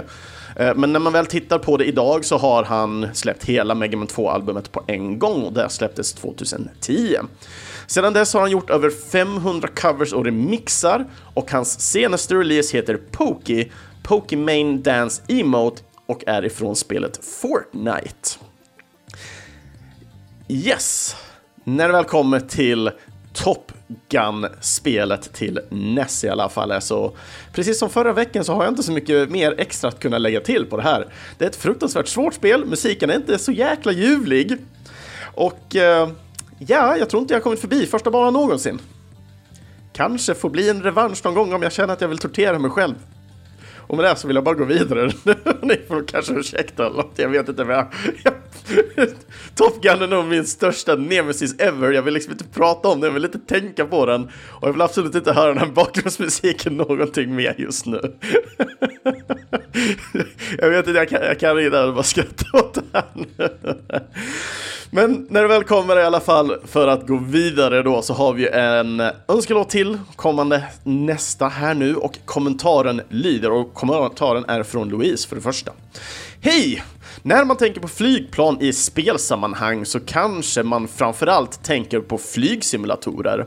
Eh, 0.60 0.74
men 0.74 0.92
när 0.92 1.00
man 1.00 1.12
väl 1.12 1.26
tittar 1.26 1.58
på 1.58 1.76
det 1.76 1.84
idag 1.84 2.24
så 2.24 2.38
har 2.38 2.64
han 2.64 3.08
släppt 3.14 3.44
hela 3.44 3.74
Mega 3.74 3.96
Man 3.96 4.08
2-albumet 4.08 4.72
på 4.72 4.84
en 4.86 5.18
gång 5.18 5.42
och 5.42 5.52
det 5.52 5.68
släpptes 5.68 6.12
2010. 6.12 7.16
Sedan 7.86 8.12
dess 8.12 8.34
har 8.34 8.40
han 8.40 8.50
gjort 8.50 8.70
över 8.70 8.90
500 8.90 9.68
covers 9.74 10.12
och 10.12 10.24
remixar 10.24 11.06
och 11.34 11.50
hans 11.50 11.80
senaste 11.80 12.34
release 12.34 12.76
heter 12.76 12.96
Pokey 13.10 13.68
Pokimane 14.02 14.78
Dance 14.78 15.22
Emote 15.28 15.82
och 16.06 16.24
är 16.26 16.44
ifrån 16.44 16.76
spelet 16.76 17.20
Fortnite. 17.24 18.38
Yes! 20.48 21.16
När 21.64 21.86
det 21.88 21.92
väl 21.92 22.04
kommer 22.04 22.40
till 22.40 22.90
Gun-spelet 24.08 25.32
till 25.32 25.60
NES 25.70 26.24
i 26.24 26.28
alla 26.28 26.48
fall 26.48 26.82
så 26.82 27.16
precis 27.52 27.78
som 27.78 27.90
förra 27.90 28.12
veckan 28.12 28.44
så 28.44 28.54
har 28.54 28.64
jag 28.64 28.70
inte 28.70 28.82
så 28.82 28.92
mycket 28.92 29.30
mer 29.30 29.54
extra 29.58 29.88
att 29.88 30.00
kunna 30.00 30.18
lägga 30.18 30.40
till 30.40 30.66
på 30.66 30.76
det 30.76 30.82
här. 30.82 31.06
Det 31.38 31.44
är 31.44 31.48
ett 31.48 31.56
fruktansvärt 31.56 32.08
svårt 32.08 32.34
spel, 32.34 32.64
musiken 32.64 33.10
är 33.10 33.16
inte 33.16 33.38
så 33.38 33.52
jäkla 33.52 33.92
ljuvlig 33.92 34.56
och 35.34 35.76
eh, 35.76 36.08
ja, 36.58 36.96
jag 36.96 37.10
tror 37.10 37.22
inte 37.22 37.34
jag 37.34 37.42
kommit 37.42 37.60
förbi 37.60 37.86
första 37.86 38.10
banan 38.10 38.32
någonsin. 38.32 38.80
Kanske 39.92 40.34
får 40.34 40.50
bli 40.50 40.70
en 40.70 40.82
revansch 40.82 41.24
någon 41.24 41.34
gång 41.34 41.52
om 41.52 41.62
jag 41.62 41.72
känner 41.72 41.92
att 41.92 42.00
jag 42.00 42.08
vill 42.08 42.18
tortera 42.18 42.58
mig 42.58 42.70
själv. 42.70 42.94
Och 43.90 43.96
med 43.96 44.04
det 44.04 44.16
så 44.16 44.26
vill 44.26 44.34
jag 44.34 44.44
bara 44.44 44.54
gå 44.54 44.64
vidare. 44.64 45.12
Ni 45.62 45.76
får 45.88 46.08
kanske 46.08 46.32
ursäkta 46.32 46.86
eller 46.86 46.96
något, 46.96 47.12
jag 47.16 47.28
vet 47.28 47.48
inte 47.48 47.64
vad 47.64 47.76
jag... 47.76 47.86
Top 49.54 49.82
Gun 49.82 50.02
är 50.02 50.06
nog 50.06 50.24
min 50.24 50.46
största 50.46 50.96
nemesis 50.96 51.54
ever. 51.58 51.92
Jag 51.92 52.02
vill 52.02 52.14
liksom 52.14 52.32
inte 52.32 52.44
prata 52.44 52.88
om 52.88 53.00
den, 53.00 53.08
jag 53.08 53.14
vill 53.14 53.24
inte 53.24 53.38
tänka 53.38 53.86
på 53.86 54.06
den. 54.06 54.22
Och 54.48 54.68
jag 54.68 54.72
vill 54.72 54.82
absolut 54.82 55.14
inte 55.14 55.32
höra 55.32 55.48
den 55.48 55.58
här 55.58 55.66
bakgrundsmusiken 55.66 56.76
någonting 56.76 57.34
mer 57.34 57.54
just 57.58 57.86
nu. 57.86 58.00
jag 60.58 60.70
vet 60.70 60.86
inte, 60.86 60.98
jag 60.98 61.08
kan, 61.08 61.22
jag 61.22 61.40
kan 61.40 61.58
inte 61.58 61.70
bara 61.70 62.02
skratta 62.02 62.58
åt 62.58 62.74
det 62.74 62.82
här 62.92 63.04
men 64.90 65.26
när 65.30 65.42
det 65.42 65.48
väl 65.48 65.64
kommer 65.64 66.00
i 66.00 66.02
alla 66.02 66.20
fall 66.20 66.56
för 66.64 66.88
att 66.88 67.06
gå 67.06 67.16
vidare 67.16 67.82
då 67.82 68.02
så 68.02 68.14
har 68.14 68.32
vi 68.32 68.48
en 68.48 69.02
önskelåt 69.28 69.70
till 69.70 69.98
kommande 70.16 70.64
nästa 70.82 71.48
här 71.48 71.74
nu 71.74 71.94
och 71.94 72.18
kommentaren 72.24 73.02
lyder 73.08 73.50
och 73.52 73.74
kommentaren 73.74 74.44
är 74.48 74.62
från 74.62 74.88
Louise 74.88 75.28
för 75.28 75.36
det 75.36 75.42
första. 75.42 75.72
Hej! 76.40 76.82
När 77.22 77.44
man 77.44 77.56
tänker 77.56 77.80
på 77.80 77.88
flygplan 77.88 78.60
i 78.60 78.72
spelsammanhang 78.72 79.86
så 79.86 80.00
kanske 80.00 80.62
man 80.62 80.88
framförallt 80.88 81.62
tänker 81.62 82.00
på 82.00 82.18
flygsimulatorer. 82.18 83.46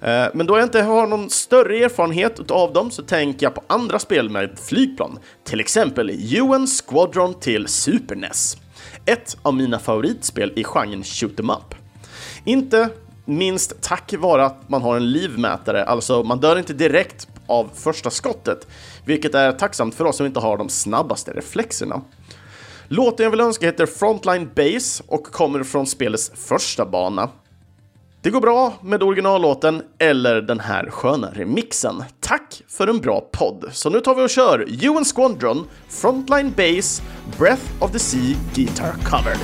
Eh, 0.00 0.26
men 0.34 0.46
då 0.46 0.56
jag 0.58 0.64
inte 0.64 0.82
har 0.82 1.06
någon 1.06 1.30
större 1.30 1.76
erfarenhet 1.76 2.50
av 2.50 2.72
dem 2.72 2.90
så 2.90 3.02
tänker 3.02 3.46
jag 3.46 3.54
på 3.54 3.62
andra 3.66 3.98
spel 3.98 4.30
med 4.30 4.50
flygplan, 4.68 5.18
till 5.44 5.60
exempel 5.60 6.10
UN 6.10 6.66
Squadron 6.66 7.40
till 7.40 7.68
Super 7.68 8.16
NES 8.16 8.56
ett 9.06 9.36
av 9.42 9.54
mina 9.54 9.78
favoritspel 9.78 10.52
i 10.56 10.64
genren 10.64 11.04
shoot 11.04 11.40
em 11.40 11.50
up. 11.50 11.74
Inte 12.44 12.88
minst 13.24 13.82
tack 13.82 14.14
vare 14.18 14.44
att 14.44 14.68
man 14.68 14.82
har 14.82 14.96
en 14.96 15.12
livmätare, 15.12 15.84
alltså 15.84 16.22
man 16.22 16.40
dör 16.40 16.58
inte 16.58 16.72
direkt 16.72 17.28
av 17.46 17.70
första 17.74 18.10
skottet, 18.10 18.66
vilket 19.04 19.34
är 19.34 19.52
tacksamt 19.52 19.94
för 19.94 20.04
oss 20.04 20.16
som 20.16 20.26
inte 20.26 20.40
har 20.40 20.58
de 20.58 20.68
snabbaste 20.68 21.32
reflexerna. 21.32 22.02
Låten 22.88 23.24
jag 23.24 23.30
vill 23.30 23.40
önska 23.40 23.66
heter 23.66 23.86
Frontline 23.86 24.50
Base 24.54 25.02
och 25.06 25.26
kommer 25.26 25.62
från 25.62 25.86
spelets 25.86 26.32
första 26.34 26.86
bana. 26.86 27.28
Det 28.22 28.30
går 28.30 28.40
bra 28.40 28.74
med 28.82 29.02
originallåten 29.02 29.82
eller 29.98 30.42
den 30.42 30.60
här 30.60 30.90
sköna 30.90 31.30
remixen. 31.30 32.04
Tack 32.20 32.62
för 32.68 32.86
en 32.86 32.98
bra 32.98 33.28
podd! 33.32 33.64
Så 33.72 33.90
nu 33.90 34.00
tar 34.00 34.14
vi 34.14 34.24
och 34.24 34.30
kör 34.30 34.66
UN 34.86 35.04
Squadron, 35.04 35.66
Frontline 35.88 36.52
Base, 36.56 37.02
Breath 37.38 37.62
of 37.80 37.92
the 37.92 37.98
Sea 37.98 38.36
Guitar 38.54 38.92
Cover. 39.04 39.36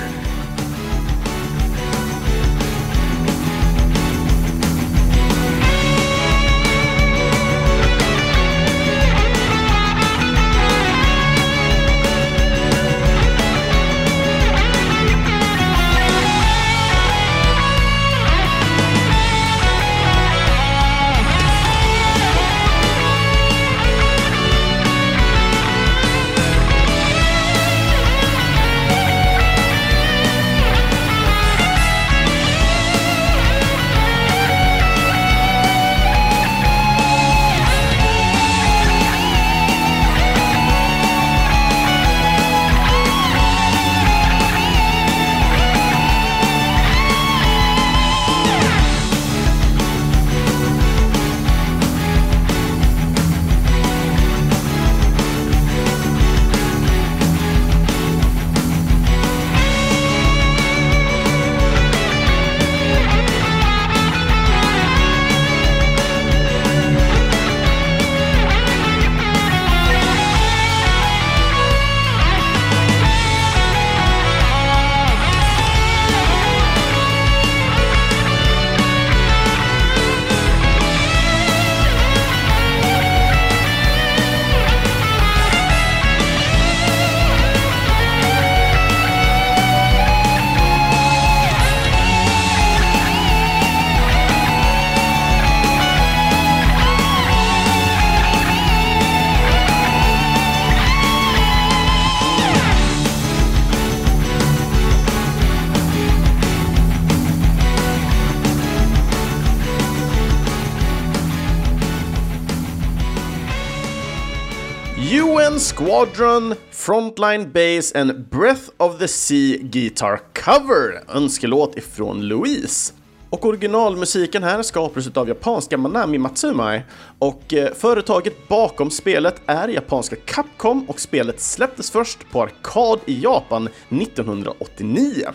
Squadron, 115.97 116.55
Frontline 116.73 117.53
Base 117.53 118.01
and 118.01 118.29
Breath 118.31 118.69
of 118.77 118.99
the 118.99 119.09
Sea 119.09 119.59
Guitar 119.63 120.21
Cover, 120.33 121.17
önskelåt 121.17 121.77
ifrån 121.77 122.21
Louise. 122.21 122.93
Och 123.31 123.45
originalmusiken 123.45 124.43
här 124.43 124.63
skapades 124.63 125.17
av 125.17 125.29
japanska 125.29 125.79
Manami 125.79 126.19
Matsumai 126.19 126.83
och 127.19 127.55
eh, 127.55 127.75
företaget 127.75 128.49
bakom 128.49 128.91
spelet 128.91 129.43
är 129.47 129.69
japanska 129.69 130.17
Capcom 130.17 130.85
och 130.89 131.01
spelet 131.01 131.41
släpptes 131.41 131.91
först 131.91 132.31
på 132.31 132.43
arkad 132.43 133.01
i 133.07 133.21
Japan 133.23 133.69
1989. 133.89 135.27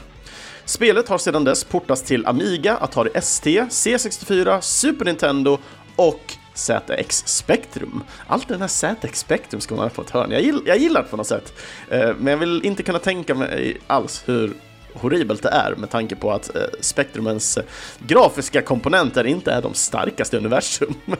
Spelet 0.66 1.10
har 1.10 1.18
sedan 1.18 1.44
dess 1.44 1.64
portats 1.64 2.02
till 2.02 2.26
Amiga, 2.26 2.78
Atari 2.78 3.12
ST, 3.14 3.62
C64, 3.62 4.62
Super 4.62 5.06
Nintendo 5.06 5.58
och 5.96 6.38
ZX 6.54 7.24
Spectrum. 7.28 8.04
Allt 8.28 8.48
den 8.48 8.62
här 8.62 8.68
ZX 8.68 9.20
Spectrum 9.20 9.62
ska 9.62 9.76
man 9.76 9.84
ha 9.84 9.90
på 9.90 10.02
ett 10.02 10.10
hörn. 10.10 10.32
Jag, 10.32 10.42
gill, 10.42 10.62
jag 10.66 10.78
gillar 10.78 11.04
det 11.04 11.10
på 11.10 11.18
något 11.18 11.28
sätt. 11.28 11.54
Eh, 11.90 12.10
men 12.18 12.32
jag 12.32 12.38
vill 12.38 12.66
inte 12.66 12.84
kunna 12.84 13.00
tänka 13.00 13.36
mig 13.36 13.78
alls 13.88 14.24
hur 14.26 14.54
horribelt 14.94 15.44
det 15.44 15.50
är 15.50 15.76
med 15.76 15.90
tanke 15.90 16.16
på 16.16 16.32
att 16.32 16.56
eh, 16.56 16.62
Spectrumens 16.80 17.58
eh, 17.58 17.64
grafiska 18.00 18.62
komponenter 18.62 19.28
inte 19.28 19.52
är 19.52 19.62
de 19.62 19.74
starkaste 19.74 20.36
i 20.36 20.40
universum. 20.40 20.96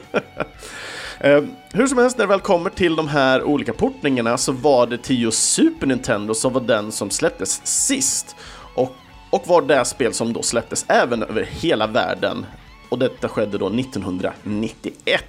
eh, 1.20 1.42
hur 1.72 1.86
som 1.86 1.98
helst, 1.98 2.18
när 2.18 2.24
det 2.24 2.28
väl 2.28 2.40
kommer 2.40 2.70
till 2.70 2.96
de 2.96 3.08
här 3.08 3.42
olika 3.42 3.72
portningarna 3.72 4.38
så 4.38 4.52
var 4.52 4.86
det 4.86 4.98
till 4.98 5.22
just 5.22 5.52
Super 5.52 5.86
Nintendo 5.86 6.34
som 6.34 6.52
var 6.52 6.60
den 6.60 6.92
som 6.92 7.10
släpptes 7.10 7.66
sist. 7.66 8.36
Och, 8.74 8.92
och 9.30 9.46
var 9.46 9.62
det 9.62 9.84
spel 9.84 10.12
som 10.12 10.32
då 10.32 10.42
släpptes 10.42 10.84
även 10.88 11.22
över 11.22 11.42
hela 11.42 11.86
världen. 11.86 12.46
Och 12.92 12.98
detta 12.98 13.28
skedde 13.28 13.58
då 13.58 13.66
1991. 13.66 15.24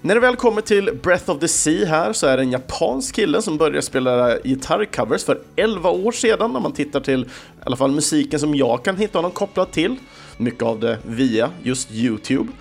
När 0.00 0.14
det 0.14 0.20
väl 0.20 0.36
kommer 0.36 0.62
till 0.62 0.90
Breath 1.02 1.30
of 1.30 1.40
the 1.40 1.48
Sea 1.48 1.86
här 1.86 2.12
så 2.12 2.26
är 2.26 2.36
det 2.36 2.42
en 2.42 2.50
japansk 2.50 3.14
kille 3.14 3.42
som 3.42 3.56
började 3.56 3.82
spela 3.82 4.38
gitarrcovers 4.38 5.24
för 5.24 5.40
11 5.56 5.90
år 5.90 6.12
sedan 6.12 6.52
när 6.52 6.60
man 6.60 6.72
tittar 6.72 7.00
till 7.00 7.22
i 7.22 7.26
alla 7.64 7.76
fall 7.76 7.90
musiken 7.90 8.40
som 8.40 8.54
jag 8.54 8.84
kan 8.84 8.96
hitta 8.96 9.18
honom 9.18 9.30
kopplad 9.30 9.70
till. 9.70 9.96
Mycket 10.36 10.62
av 10.62 10.80
det 10.80 10.98
via 11.02 11.50
just 11.62 11.90
Youtube. 11.90 12.52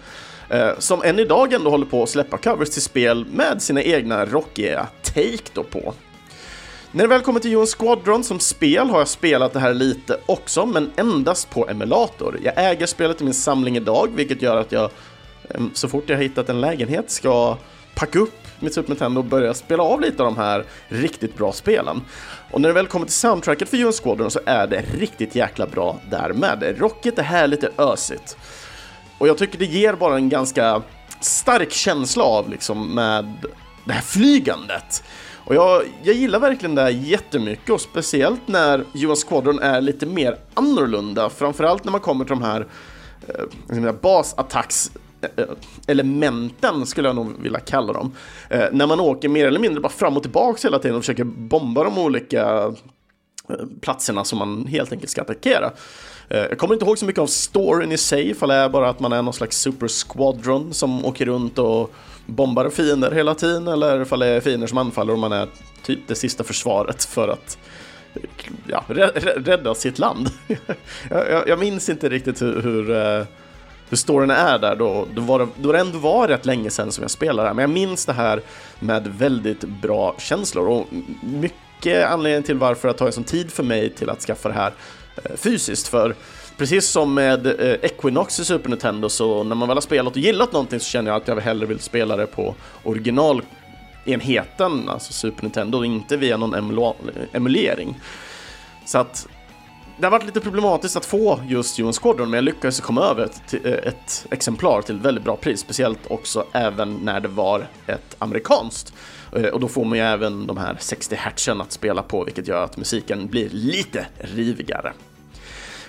Eh, 0.50 0.70
som 0.78 1.04
än 1.04 1.20
idag 1.20 1.54
ändå 1.54 1.70
håller 1.70 1.86
på 1.86 2.04
att 2.04 2.10
släppa 2.10 2.38
covers 2.38 2.70
till 2.70 2.82
spel 2.82 3.26
med 3.34 3.62
sina 3.62 3.84
egna 3.84 4.26
rockiga 4.26 4.88
take 5.04 5.44
då 5.54 5.64
på. 5.64 5.94
När 6.98 7.04
det 7.04 7.10
väl 7.10 7.22
kommer 7.22 7.40
till 7.40 7.52
Johan 7.52 7.68
Squadron 7.68 8.24
som 8.24 8.40
spel 8.40 8.90
har 8.90 9.00
jag 9.00 9.08
spelat 9.08 9.54
det 9.54 9.60
här 9.60 9.74
lite 9.74 10.20
också, 10.26 10.66
men 10.66 10.92
endast 10.96 11.50
på 11.50 11.70
emulator. 11.70 12.40
Jag 12.44 12.54
äger 12.58 12.86
spelet 12.86 13.22
i 13.22 13.24
min 13.24 13.34
samling 13.34 13.78
idag, 13.78 14.10
vilket 14.16 14.42
gör 14.42 14.58
att 14.58 14.72
jag 14.72 14.90
så 15.74 15.88
fort 15.88 16.04
jag 16.08 16.16
har 16.16 16.24
hittat 16.24 16.50
en 16.50 16.62
lägenhet 16.62 17.12
ska 17.12 17.58
packa 17.96 18.20
upp 18.20 18.34
mitt 18.60 18.74
Super 18.74 18.90
Nintendo 18.90 19.20
och 19.20 19.26
börja 19.26 19.54
spela 19.54 19.84
av 19.84 20.02
lite 20.02 20.24
av 20.24 20.34
de 20.34 20.42
här 20.42 20.66
riktigt 20.88 21.38
bra 21.38 21.52
spelen. 21.52 22.02
Och 22.52 22.62
när 22.62 22.70
det 22.70 22.74
väl 22.74 22.88
kommer 22.88 23.06
till 23.06 23.16
soundtracket 23.16 23.70
för 23.70 23.78
UN 23.78 23.94
Squadron 23.94 24.32
så 24.32 24.40
är 24.46 24.68
det 24.68 24.86
riktigt 24.98 25.36
jäkla 25.36 25.68
bra 25.68 26.00
därmed. 26.10 26.80
Rocket 26.80 27.20
är 27.20 27.24
här 27.24 27.48
lite 27.48 27.72
ösigt. 27.78 28.38
Och 29.18 29.28
jag 29.28 29.38
tycker 29.38 29.60
det 29.60 29.66
ger 29.66 29.94
bara 29.94 30.16
en 30.16 30.30
ganska 30.30 30.82
stark 31.22 31.72
känsla 31.72 32.24
av 32.24 32.50
liksom 32.50 32.96
med 32.96 33.34
det 33.86 33.94
här 33.94 34.02
flygandet. 34.02 35.04
Och 35.48 35.56
jag, 35.56 35.84
jag 36.04 36.16
gillar 36.16 36.40
verkligen 36.40 36.76
det 36.76 36.82
här 36.82 36.90
jättemycket 36.90 37.70
och 37.70 37.82
speciellt 37.82 38.48
när 38.48 38.84
US 38.94 39.26
Squadron 39.26 39.60
är 39.60 39.82
lite 39.82 40.06
mer 40.06 40.38
annorlunda, 40.54 41.30
framförallt 41.30 41.84
när 41.84 41.92
man 41.92 42.02
kommer 42.02 42.26
till 42.26 42.36
de 42.36 42.44
här 42.44 42.68
eh, 43.28 43.46
basattacks-elementen 44.02 46.86
skulle 46.86 47.08
jag 47.08 47.16
nog 47.16 47.42
vilja 47.42 47.60
kalla 47.60 47.94
dem. 47.94 48.16
Eh, 48.50 48.66
när 48.72 48.88
man 48.88 49.00
åker 49.00 49.30
mer 49.30 49.48
eller 49.48 49.60
mindre 49.60 49.82
bara 49.82 49.90
fram 49.90 50.18
och 50.18 50.24
tillbaka 50.24 50.60
hela 50.64 50.80
tiden 50.80 50.96
och 50.96 51.04
försöker 51.04 51.24
bomba 51.24 51.84
de 51.84 51.98
olika 51.98 52.74
eh, 53.50 53.56
platserna 53.82 54.24
som 54.24 54.40
man 54.40 54.68
helt 54.68 54.92
enkelt 54.92 55.10
ska 55.10 55.22
attackera. 55.22 55.72
Eh, 56.30 56.38
jag 56.38 56.58
kommer 56.58 56.74
inte 56.74 56.86
ihåg 56.86 56.98
så 56.98 57.06
mycket 57.06 57.22
av 57.22 57.28
storyn 57.28 57.92
i 57.92 57.98
sig, 57.98 58.30
ifall 58.30 58.50
det 58.50 58.56
är 58.56 58.70
bara 58.70 58.90
att 58.90 59.00
man 59.00 59.14
är 59.14 59.22
någon 59.22 59.34
slags 59.34 59.58
super 59.58 59.88
squadron 59.88 60.74
som 60.74 61.06
åker 61.06 61.26
runt 61.26 61.60
och 61.60 61.94
bombar 62.28 62.70
fiender 62.70 63.12
hela 63.12 63.36
tiden, 63.36 63.68
eller 63.68 64.02
ifall 64.02 64.20
det 64.20 64.28
är 64.28 64.42
fiender 64.42 64.68
som 64.68 64.78
anfaller 64.78 65.14
och 65.14 65.20
man 65.20 65.32
är 65.32 65.48
typ 65.84 66.00
det 66.08 66.16
sista 66.16 66.44
försvaret 66.44 67.06
för 67.06 67.28
att 67.28 67.58
ja, 68.68 68.84
rädda 69.36 69.76
sitt 69.76 70.00
land. 70.00 70.30
jag, 71.10 71.48
jag, 71.48 71.60
minns 71.60 71.90
inte 71.90 72.10
riktigt 72.10 72.42
hur, 72.42 72.62
hur 72.62 72.92
eh, 72.92 73.26
hur 73.90 73.98
storyn 73.98 74.30
är 74.30 74.60
där 74.60 74.76
då, 74.76 75.08
då, 75.14 75.22
var 75.22 75.40
det, 75.40 75.48
då 75.56 75.72
det 75.72 75.80
ändå 75.80 75.98
var 75.98 76.28
rätt 76.28 76.46
länge 76.46 76.70
sedan 76.70 76.92
som 76.92 77.02
jag 77.02 77.12
spelade 77.12 77.42
det 77.42 77.48
här, 77.48 77.54
men 77.54 77.62
jag 77.64 77.70
minns 77.70 78.06
det 78.06 78.14
här 78.14 78.42
med 78.80 79.08
väldigt 79.08 79.62
bra 79.62 80.16
känslor 80.20 80.68
och 80.68 80.88
mycket 81.24 82.06
anledning 82.06 82.44
till 82.44 82.58
varför 82.58 82.88
det 82.88 82.94
har 82.94 82.98
tagit 82.98 83.16
sån 83.16 83.24
tid 83.24 83.52
för 83.52 83.64
mig 83.64 83.90
till 83.90 84.10
att 84.10 84.22
skaffa 84.22 84.50
det 84.50 84.56
här 84.56 84.74
eh, 85.24 85.36
fysiskt, 85.36 85.88
för 85.88 86.16
precis 86.58 86.88
som 86.88 87.14
med 87.14 87.48
eh, 87.48 87.76
Equinox 87.82 88.40
i 88.40 88.46
Super 88.46 88.70
Nintendo 88.70 89.10
så 89.10 89.44
när 89.44 89.56
man 89.56 89.68
väl 89.68 89.78
har 89.78 89.82
spelat 89.82 90.14
och 90.14 90.22
gillat 90.22 90.52
någonting 90.52 90.80
så 90.80 90.86
känner 90.86 91.12
jag 91.12 91.22
att 91.22 91.28
jag 91.28 91.36
hellre 91.36 91.66
vill 91.66 91.80
spela 91.80 92.16
det 92.16 92.28
på 92.28 92.56
originalenheten, 92.84 94.90
alltså 94.90 95.14
Super 95.14 95.44
Nintendo, 95.44 95.78
och 95.78 95.86
inte 95.86 96.18
via 96.18 96.38
någon 96.38 96.76
emulering. 97.34 98.00
Så 98.86 98.98
att 98.98 99.28
det 100.00 100.06
har 100.06 100.12
varit 100.12 100.26
lite 100.26 100.40
problematiskt 100.40 100.98
att 100.98 101.06
få 101.06 101.40
just 101.48 101.80
UN 101.80 101.94
Squadron, 101.94 102.30
men 102.30 102.38
jag 102.38 102.44
lyckades 102.44 102.80
komma 102.80 103.02
över 103.02 103.24
ett, 103.24 103.54
eh, 103.66 103.72
ett, 103.72 104.26
exemplar 104.32 104.82
till 104.82 104.96
ett 104.96 105.02
väldigt 105.02 105.24
bra 105.24 105.36
pris, 105.36 105.60
speciellt 105.60 106.00
också 106.08 106.46
även 106.52 106.94
när 106.94 107.20
det 107.20 107.28
var 107.28 107.68
ett 107.88 108.16
amerikanskt. 108.20 108.94
Eh, 109.36 109.46
och 109.46 109.60
då 109.60 109.68
får 109.68 109.86
man 109.86 109.98
ju 109.98 110.04
även 110.04 110.48
de 110.48 110.58
här 110.58 110.78
60 110.80 111.16
hertzen 111.16 111.62
att 111.62 111.72
spela 111.72 112.04
på, 112.04 112.24
vilket 112.24 112.48
gör 112.48 112.64
att 112.64 112.78
musiken 112.78 113.28
blir 113.28 113.50
lite 113.50 114.06
rivigare. 114.18 114.94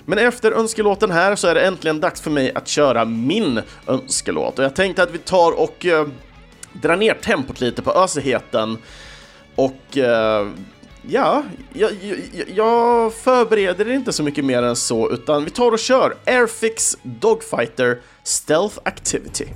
Men 0.08 0.18
efter 0.18 0.52
önskelåten 0.52 1.10
här 1.10 1.36
så 1.36 1.48
är 1.48 1.54
det 1.54 1.60
äntligen 1.60 2.00
dags 2.00 2.20
för 2.20 2.30
mig 2.30 2.52
att 2.54 2.68
köra 2.68 3.04
min 3.04 3.60
önskelåt 3.86 4.58
och 4.58 4.64
jag 4.64 4.74
tänkte 4.74 5.02
att 5.02 5.10
vi 5.10 5.18
tar 5.18 5.52
och 5.52 5.86
eh, 5.86 6.06
drar 6.72 6.96
ner 6.96 7.14
tempot 7.14 7.60
lite 7.60 7.82
på 7.82 7.92
ösigheten 7.92 8.78
och 9.54 9.98
eh, 9.98 10.48
Ja, 11.10 11.42
jag, 11.72 11.90
jag, 12.32 12.48
jag, 12.54 13.14
förbereder 13.14 13.90
inte 13.90 14.12
så 14.12 14.22
mycket 14.22 14.44
mer 14.44 14.62
än 14.62 14.76
så, 14.76 15.10
utan 15.10 15.44
vi 15.44 15.50
tar 15.50 15.72
och 15.72 15.78
kör 15.78 16.14
Airfix 16.26 16.98
Dogfighter 17.02 18.00
Stealth 18.22 18.78
Activity. 18.84 19.46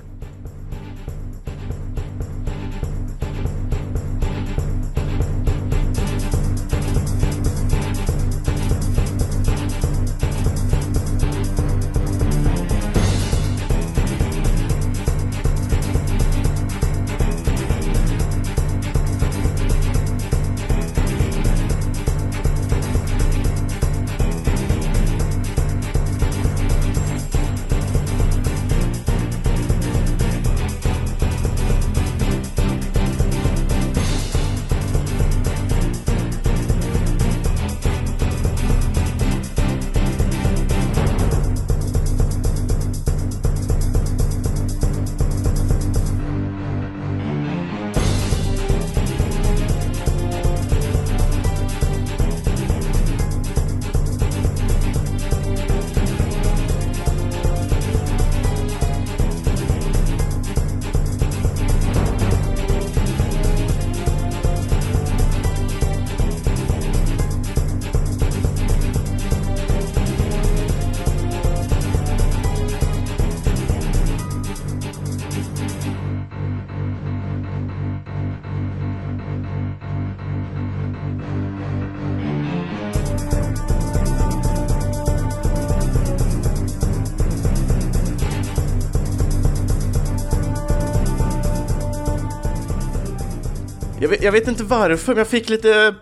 Vet, 94.12 94.22
jag 94.22 94.32
vet, 94.32 94.48
inte 94.48 94.64
varför, 94.64 95.12
men 95.12 95.18
jag 95.18 95.28
fick 95.28 95.48
lite 95.48 95.94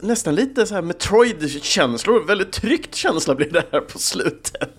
nästan 0.00 0.34
lite 0.34 0.66
så 0.66 0.74
här 0.74 0.82
Metroid-känslor, 0.82 2.26
väldigt 2.26 2.52
tryckt 2.52 2.94
känsla 2.94 3.34
blir 3.34 3.50
det 3.50 3.64
här 3.72 3.80
på 3.80 3.98
slutet. 3.98 4.73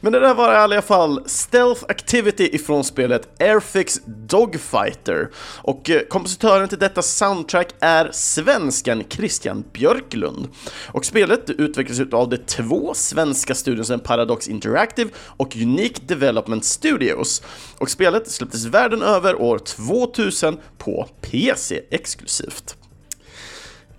Men 0.00 0.12
det 0.12 0.20
där 0.20 0.34
var 0.34 0.52
i 0.52 0.56
alla 0.56 0.82
fall 0.82 1.22
Stealth 1.26 1.84
Activity 1.88 2.48
ifrån 2.52 2.84
spelet 2.84 3.40
Airfix 3.40 4.00
Dogfighter. 4.06 5.30
Och 5.62 5.90
eh, 5.90 6.00
kompositören 6.00 6.68
till 6.68 6.78
detta 6.78 7.02
soundtrack 7.02 7.68
är 7.80 8.10
svensken 8.12 9.04
Christian 9.08 9.64
Björklund. 9.72 10.48
Och 10.92 11.04
spelet 11.04 11.50
utvecklas 11.50 12.00
av 12.12 12.28
de 12.28 12.36
två 12.36 12.94
svenska 12.94 13.54
studiosen 13.54 14.00
Paradox 14.00 14.48
Interactive 14.48 15.10
och 15.16 15.56
Unique 15.56 16.00
Development 16.06 16.64
Studios. 16.64 17.42
Och 17.78 17.90
spelet 17.90 18.30
släpptes 18.30 18.64
världen 18.64 19.02
över 19.02 19.34
år 19.34 19.58
2000 19.58 20.58
på 20.78 21.08
PC 21.20 21.80
exklusivt. 21.90 22.76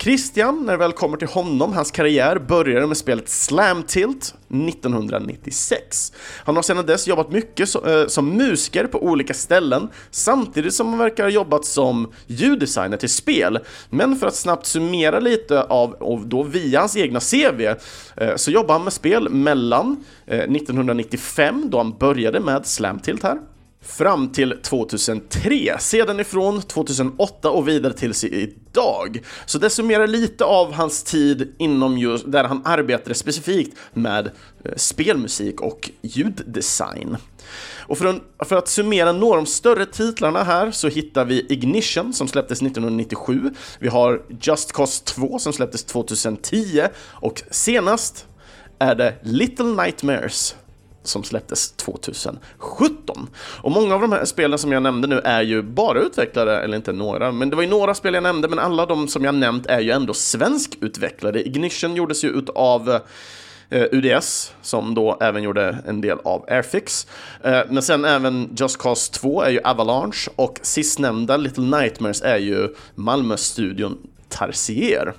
Christian, 0.02 0.66
när 0.66 0.72
det 0.72 0.78
väl 0.78 0.92
kommer 0.92 1.16
till 1.16 1.28
honom, 1.28 1.72
hans 1.72 1.90
karriär 1.90 2.38
började 2.38 2.86
med 2.86 2.96
spelet 2.96 3.28
Slam 3.28 3.82
Tilt 3.82 4.34
1996. 4.48 6.12
Han 6.44 6.56
har 6.56 6.62
sedan 6.62 6.86
dess 6.86 7.08
jobbat 7.08 7.30
mycket 7.30 7.74
eh, 7.74 8.06
som 8.06 8.36
musiker 8.36 8.86
på 8.86 9.02
olika 9.04 9.34
ställen, 9.34 9.88
samtidigt 10.10 10.74
som 10.74 10.88
han 10.88 10.98
verkar 10.98 11.24
ha 11.24 11.30
jobbat 11.30 11.64
som 11.64 12.12
ljuddesigner 12.26 12.96
till 12.96 13.08
spel. 13.08 13.58
Men 13.90 14.16
för 14.16 14.26
att 14.26 14.34
snabbt 14.34 14.66
summera 14.66 15.20
lite 15.20 15.62
av, 15.62 15.92
och 15.92 16.20
då 16.20 16.42
via 16.42 16.80
hans 16.80 16.96
egna 16.96 17.20
CV, 17.20 17.60
eh, 18.16 18.36
så 18.36 18.50
jobbar 18.50 18.74
han 18.74 18.84
med 18.84 18.92
spel 18.92 19.28
mellan 19.28 20.04
eh, 20.26 20.38
1995, 20.38 21.70
då 21.70 21.78
han 21.78 21.98
började 21.98 22.40
med 22.40 22.66
Slam 22.66 22.98
Tilt 22.98 23.22
här, 23.22 23.38
fram 23.82 24.32
till 24.32 24.58
2003, 24.62 25.76
sedan 25.80 26.20
ifrån 26.20 26.62
2008 26.62 27.50
och 27.50 27.68
vidare 27.68 27.92
tills 27.92 28.24
idag. 28.24 29.20
Så 29.46 29.58
det 29.58 29.70
summerar 29.70 30.06
lite 30.06 30.44
av 30.44 30.72
hans 30.72 31.02
tid 31.02 31.54
inom 31.58 31.98
just 31.98 32.32
där 32.32 32.44
han 32.44 32.62
arbetade 32.64 33.14
specifikt 33.14 33.76
med 33.92 34.30
eh, 34.64 34.72
spelmusik 34.76 35.60
och 35.60 35.90
ljuddesign. 36.02 37.16
Och 37.90 37.98
för 37.98 38.06
att, 38.06 38.48
för 38.48 38.56
att 38.56 38.68
summera 38.68 39.12
några 39.12 39.38
av 39.38 39.44
de 39.44 39.46
större 39.46 39.86
titlarna 39.86 40.44
här 40.44 40.70
så 40.70 40.88
hittar 40.88 41.24
vi 41.24 41.46
Ignition 41.48 42.12
som 42.12 42.28
släpptes 42.28 42.62
1997, 42.62 43.50
vi 43.78 43.88
har 43.88 44.22
Just 44.40 44.72
Cause 44.72 45.04
2 45.04 45.38
som 45.38 45.52
släpptes 45.52 45.84
2010 45.84 46.82
och 46.98 47.42
senast 47.50 48.26
är 48.78 48.94
det 48.94 49.14
Little 49.22 49.84
Nightmares 49.84 50.54
som 51.10 51.24
släpptes 51.24 51.72
2017. 51.72 53.28
Och 53.62 53.70
många 53.70 53.94
av 53.94 54.00
de 54.00 54.12
här 54.12 54.24
spelen 54.24 54.58
som 54.58 54.72
jag 54.72 54.82
nämnde 54.82 55.08
nu 55.08 55.20
är 55.24 55.42
ju 55.42 55.62
bara 55.62 56.00
utvecklare, 56.00 56.62
eller 56.62 56.76
inte 56.76 56.92
några, 56.92 57.32
men 57.32 57.50
det 57.50 57.56
var 57.56 57.62
ju 57.62 57.68
några 57.68 57.94
spel 57.94 58.14
jag 58.14 58.22
nämnde, 58.22 58.48
men 58.48 58.58
alla 58.58 58.86
de 58.86 59.08
som 59.08 59.24
jag 59.24 59.34
nämnt 59.34 59.66
är 59.66 59.80
ju 59.80 59.90
ändå 59.90 60.14
svenskutvecklade. 60.14 61.46
Ignition 61.48 61.96
gjordes 61.96 62.24
ju 62.24 62.28
utav 62.28 63.00
eh, 63.70 63.84
UDS, 63.92 64.52
som 64.62 64.94
då 64.94 65.18
även 65.20 65.42
gjorde 65.42 65.78
en 65.86 66.00
del 66.00 66.18
av 66.24 66.44
Airfix. 66.48 67.06
Eh, 67.42 67.60
men 67.68 67.82
sen 67.82 68.04
även 68.04 68.56
Just 68.56 68.78
Cause 68.78 69.12
2 69.12 69.42
är 69.42 69.50
ju 69.50 69.60
Avalanche 69.64 70.30
och 70.36 70.58
sistnämnda 70.62 71.36
Little 71.36 71.64
Nightmares 71.64 72.22
är 72.22 72.38
ju 72.38 72.74
Malmö-studion 72.94 73.98
Tarsier. 74.28 75.14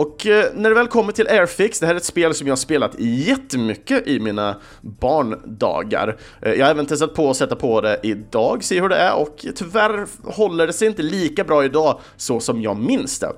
Och 0.00 0.26
eh, 0.26 0.44
när 0.54 0.68
det 0.68 0.74
väl 0.74 0.88
kommer 0.88 1.12
till 1.12 1.28
Airfix, 1.28 1.80
det 1.80 1.86
här 1.86 1.94
är 1.94 1.96
ett 1.96 2.04
spel 2.04 2.34
som 2.34 2.46
jag 2.46 2.52
har 2.52 2.56
spelat 2.56 2.94
jättemycket 2.98 4.06
i 4.06 4.20
mina 4.20 4.56
barndagar. 4.80 6.16
Eh, 6.42 6.52
jag 6.52 6.66
har 6.66 6.70
även 6.70 6.86
testat 6.86 7.14
på 7.14 7.30
att 7.30 7.36
sätta 7.36 7.56
på 7.56 7.80
det 7.80 8.00
idag, 8.02 8.64
se 8.64 8.80
hur 8.80 8.88
det 8.88 8.96
är 8.96 9.14
och 9.14 9.46
tyvärr 9.54 10.06
håller 10.24 10.66
det 10.66 10.72
sig 10.72 10.88
inte 10.88 11.02
lika 11.02 11.44
bra 11.44 11.64
idag 11.64 12.00
så 12.16 12.40
som 12.40 12.62
jag 12.62 12.76
minns 12.76 13.18
det. 13.18 13.32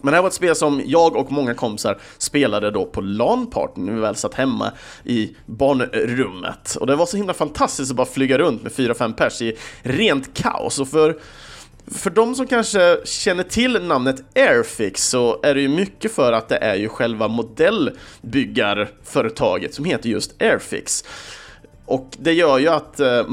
Men 0.00 0.12
det 0.12 0.16
här 0.16 0.22
var 0.22 0.28
ett 0.28 0.34
spel 0.34 0.54
som 0.54 0.82
jag 0.86 1.16
och 1.16 1.32
många 1.32 1.54
kompisar 1.54 1.98
spelade 2.18 2.70
då 2.70 2.84
på 2.84 3.00
LAN-party 3.00 3.80
när 3.80 3.92
vi 3.92 4.00
väl 4.00 4.16
satt 4.16 4.34
hemma 4.34 4.72
i 5.04 5.36
barnrummet. 5.46 6.76
Och 6.80 6.86
det 6.86 6.96
var 6.96 7.06
så 7.06 7.16
himla 7.16 7.34
fantastiskt 7.34 7.90
att 7.90 7.96
bara 7.96 8.06
flyga 8.06 8.38
runt 8.38 8.62
med 8.62 8.72
4-5 8.72 9.12
pers 9.12 9.42
i 9.42 9.56
rent 9.82 10.34
kaos. 10.34 10.78
Och 10.78 10.88
för 10.88 11.18
för 11.86 12.10
de 12.10 12.34
som 12.34 12.46
kanske 12.46 12.98
känner 13.04 13.42
till 13.42 13.82
namnet 13.82 14.22
Airfix 14.34 15.08
så 15.08 15.40
är 15.42 15.54
det 15.54 15.60
ju 15.60 15.68
mycket 15.68 16.12
för 16.12 16.32
att 16.32 16.48
det 16.48 16.56
är 16.56 16.74
ju 16.74 16.88
själva 16.88 17.28
modellbyggarföretaget 17.28 19.74
som 19.74 19.84
heter 19.84 20.08
just 20.08 20.42
Airfix. 20.42 21.04
Och 21.86 22.08
det 22.18 22.32
gör 22.32 22.58
ju 22.58 22.68
att 22.68 23.00
eh, 23.00 23.18
eh, 23.18 23.24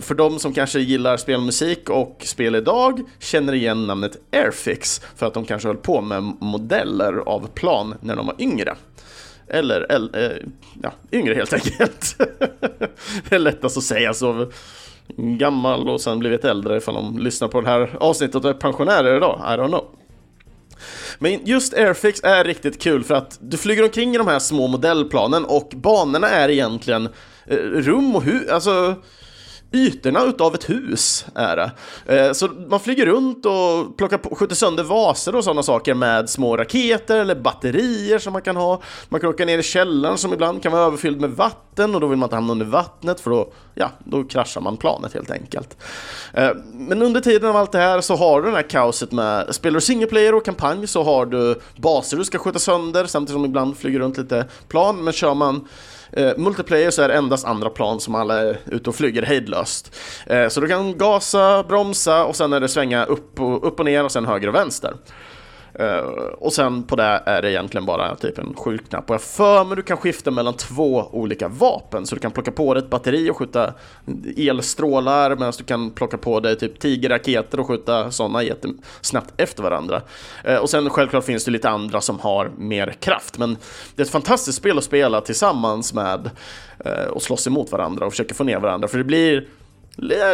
för 0.00 0.14
de 0.14 0.38
som 0.38 0.54
kanske 0.54 0.80
gillar 0.80 1.16
spelmusik 1.16 1.90
och 1.90 2.22
spel 2.24 2.54
idag 2.54 3.00
känner 3.18 3.52
igen 3.52 3.86
namnet 3.86 4.16
Airfix 4.32 5.00
för 5.16 5.26
att 5.26 5.34
de 5.34 5.44
kanske 5.44 5.68
höll 5.68 5.76
på 5.76 6.00
med 6.00 6.22
modeller 6.22 7.16
av 7.16 7.48
plan 7.54 7.94
när 8.00 8.16
de 8.16 8.26
var 8.26 8.36
yngre. 8.38 8.76
Eller, 9.48 9.92
eller 9.92 10.24
eh, 10.24 10.30
ja, 10.82 10.92
yngre 11.12 11.34
helt 11.34 11.52
enkelt. 11.52 12.16
det 13.28 13.34
är 13.34 13.38
lättast 13.38 13.76
att 13.76 13.84
säga 13.84 14.14
så 14.14 14.50
gammal 15.16 15.88
och 15.88 16.00
sen 16.00 16.18
blivit 16.18 16.44
äldre 16.44 16.76
ifall 16.76 16.94
de 16.94 17.18
lyssnar 17.18 17.48
på 17.48 17.60
det 17.60 17.68
här 17.68 17.96
avsnittet 18.00 18.44
och 18.44 18.50
är 18.50 18.54
pensionärer 18.54 19.16
idag. 19.16 19.40
I 19.44 19.60
don't 19.60 19.68
know. 19.68 19.84
Men 21.18 21.40
just 21.44 21.74
Airfix 21.74 22.20
är 22.22 22.44
riktigt 22.44 22.82
kul 22.82 23.04
för 23.04 23.14
att 23.14 23.38
du 23.40 23.56
flyger 23.56 23.82
omkring 23.82 24.14
i 24.14 24.18
de 24.18 24.26
här 24.26 24.38
små 24.38 24.66
modellplanen 24.66 25.44
och 25.44 25.72
banorna 25.76 26.28
är 26.28 26.48
egentligen 26.48 27.08
eh, 27.46 27.56
rum 27.56 28.16
och 28.16 28.22
hus, 28.22 28.48
alltså 28.50 28.94
ytorna 29.72 30.24
utav 30.24 30.54
ett 30.54 30.70
hus 30.70 31.26
är 31.34 31.56
det. 31.56 31.70
Eh, 32.06 32.32
så 32.32 32.48
man 32.68 32.80
flyger 32.80 33.06
runt 33.06 33.46
och 33.46 33.96
plockar 33.96 34.18
på, 34.18 34.34
skjuter 34.34 34.54
sönder 34.54 34.84
vaser 34.84 35.36
och 35.36 35.44
sådana 35.44 35.62
saker 35.62 35.94
med 35.94 36.30
små 36.30 36.56
raketer 36.56 37.16
eller 37.16 37.34
batterier 37.34 38.18
som 38.18 38.32
man 38.32 38.42
kan 38.42 38.56
ha. 38.56 38.82
Man 39.08 39.20
kan 39.20 39.30
åka 39.30 39.44
ner 39.44 39.58
i 39.58 39.62
källaren 39.62 40.18
som 40.18 40.32
ibland 40.32 40.62
kan 40.62 40.72
vara 40.72 40.82
överfylld 40.82 41.20
med 41.20 41.30
vatten 41.30 41.94
och 41.94 42.00
då 42.00 42.06
vill 42.06 42.18
man 42.18 42.26
inte 42.26 42.36
hamna 42.36 42.52
under 42.52 42.66
vattnet 42.66 43.20
för 43.20 43.30
då, 43.30 43.52
ja, 43.74 43.90
då 44.04 44.24
kraschar 44.24 44.60
man 44.60 44.76
planet 44.76 45.14
helt 45.14 45.30
enkelt. 45.30 45.76
Eh, 46.32 46.50
men 46.72 47.02
under 47.02 47.20
tiden 47.20 47.50
av 47.50 47.56
allt 47.56 47.72
det 47.72 47.78
här 47.78 48.00
så 48.00 48.16
har 48.16 48.42
du 48.42 48.50
det 48.50 48.56
här 48.56 48.70
kaoset 48.70 49.12
med, 49.12 49.54
spelar 49.54 49.74
du 49.74 49.80
single 49.80 50.06
player 50.06 50.34
och 50.34 50.44
kampanj 50.44 50.86
så 50.86 51.02
har 51.02 51.26
du 51.26 51.60
baser 51.76 52.16
du 52.16 52.24
ska 52.24 52.38
skjuta 52.38 52.58
sönder 52.58 53.06
samtidigt 53.06 53.36
som 53.36 53.44
ibland 53.44 53.76
flyger 53.76 53.98
runt 53.98 54.18
lite 54.18 54.44
plan, 54.68 55.04
men 55.04 55.12
kör 55.12 55.34
man 55.34 55.68
Eh, 56.12 56.32
multiplayer 56.36 56.90
så 56.90 57.02
är 57.02 57.08
det 57.08 57.14
endast 57.14 57.46
andra 57.46 57.70
plan 57.70 58.00
som 58.00 58.14
alla 58.14 58.40
är 58.40 58.58
ute 58.66 58.90
och 58.90 58.96
flyger 58.96 59.22
hejdlöst. 59.22 59.94
Eh, 60.26 60.48
så 60.48 60.60
du 60.60 60.68
kan 60.68 60.98
gasa, 60.98 61.62
bromsa 61.62 62.24
och 62.24 62.36
sen 62.36 62.52
är 62.52 62.60
det 62.60 62.68
svänga 62.68 63.04
upp 63.04 63.40
och, 63.40 63.66
upp 63.66 63.78
och 63.78 63.84
ner 63.84 64.04
och 64.04 64.12
sen 64.12 64.26
höger 64.26 64.48
och 64.48 64.54
vänster. 64.54 64.94
Eh, 65.78 65.98
och 66.38 66.52
sen 66.52 66.82
på 66.82 66.96
det 66.96 67.22
är 67.26 67.42
det 67.42 67.50
egentligen 67.50 67.86
bara 67.86 68.16
typ 68.16 68.38
en 68.38 68.54
skjutknapp. 68.54 69.10
Och 69.10 69.14
jag 69.14 69.22
för 69.22 69.64
mig 69.64 69.76
du 69.76 69.82
kan 69.82 69.96
skifta 69.96 70.30
mellan 70.30 70.54
två 70.54 71.08
olika 71.12 71.48
vapen. 71.48 72.06
Så 72.06 72.14
du 72.14 72.20
kan 72.20 72.30
plocka 72.30 72.52
på 72.52 72.74
dig 72.74 72.82
ett 72.82 72.90
batteri 72.90 73.30
och 73.30 73.36
skjuta 73.36 73.74
elstrålar 74.36 75.30
medan 75.30 75.52
du 75.58 75.64
kan 75.64 75.90
plocka 75.90 76.18
på 76.18 76.40
dig 76.40 76.58
typ 76.58 76.78
tigerraketer 76.78 77.60
och 77.60 77.66
skjuta 77.66 78.10
sådana 78.10 78.42
snabbt 79.00 79.34
efter 79.36 79.62
varandra. 79.62 80.02
Eh, 80.44 80.56
och 80.56 80.70
sen 80.70 80.90
självklart 80.90 81.24
finns 81.24 81.44
det 81.44 81.50
lite 81.50 81.68
andra 81.68 82.00
som 82.00 82.20
har 82.20 82.50
mer 82.58 82.96
kraft. 83.00 83.38
Men 83.38 83.56
det 83.94 84.02
är 84.02 84.04
ett 84.04 84.12
fantastiskt 84.12 84.58
spel 84.58 84.78
att 84.78 84.84
spela 84.84 85.20
tillsammans 85.20 85.94
med 85.94 86.30
eh, 86.84 87.06
och 87.10 87.22
slåss 87.22 87.46
emot 87.46 87.72
varandra 87.72 88.06
och 88.06 88.12
försöka 88.12 88.34
få 88.34 88.44
ner 88.44 88.58
varandra. 88.58 88.88
För 88.88 88.98
det 88.98 89.04
blir 89.04 89.48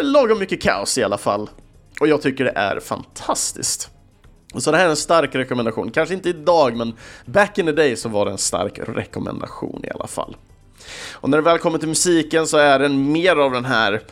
lagom 0.03 0.39
mycket 0.39 0.63
kaos 0.63 0.99
i 0.99 1.05
alla 1.05 1.19
fall. 1.19 1.51
Och 2.01 2.09
jag 2.09 2.23
tycker 2.23 2.45
det 2.45 2.53
är 2.55 2.81
fantastiskt. 2.81 3.91
Så 4.59 4.71
det 4.71 4.77
här 4.77 4.85
är 4.85 4.91
en 4.91 4.97
stark 4.97 5.35
rekommendation. 5.35 5.91
Kanske 5.91 6.15
inte 6.15 6.29
idag, 6.29 6.77
men 6.77 6.95
back 7.25 7.59
in 7.59 7.67
the 7.67 7.73
day 7.73 7.97
så 7.97 8.09
var 8.09 8.25
det 8.25 8.31
en 8.31 8.39
stark 8.39 8.79
rekommendation 8.87 9.85
i 9.85 9.91
alla 9.91 10.07
fall. 10.07 10.37
Och 11.13 11.31
när 11.31 11.39
det 11.39 11.45
väl 11.45 11.59
kommer 11.59 11.79
till 11.79 11.89
musiken 11.89 12.47
så 12.47 12.57
är 12.57 12.79
den 12.79 13.13
mer 13.13 13.37
av 13.37 13.53
den 13.53 13.65
här 13.65 14.03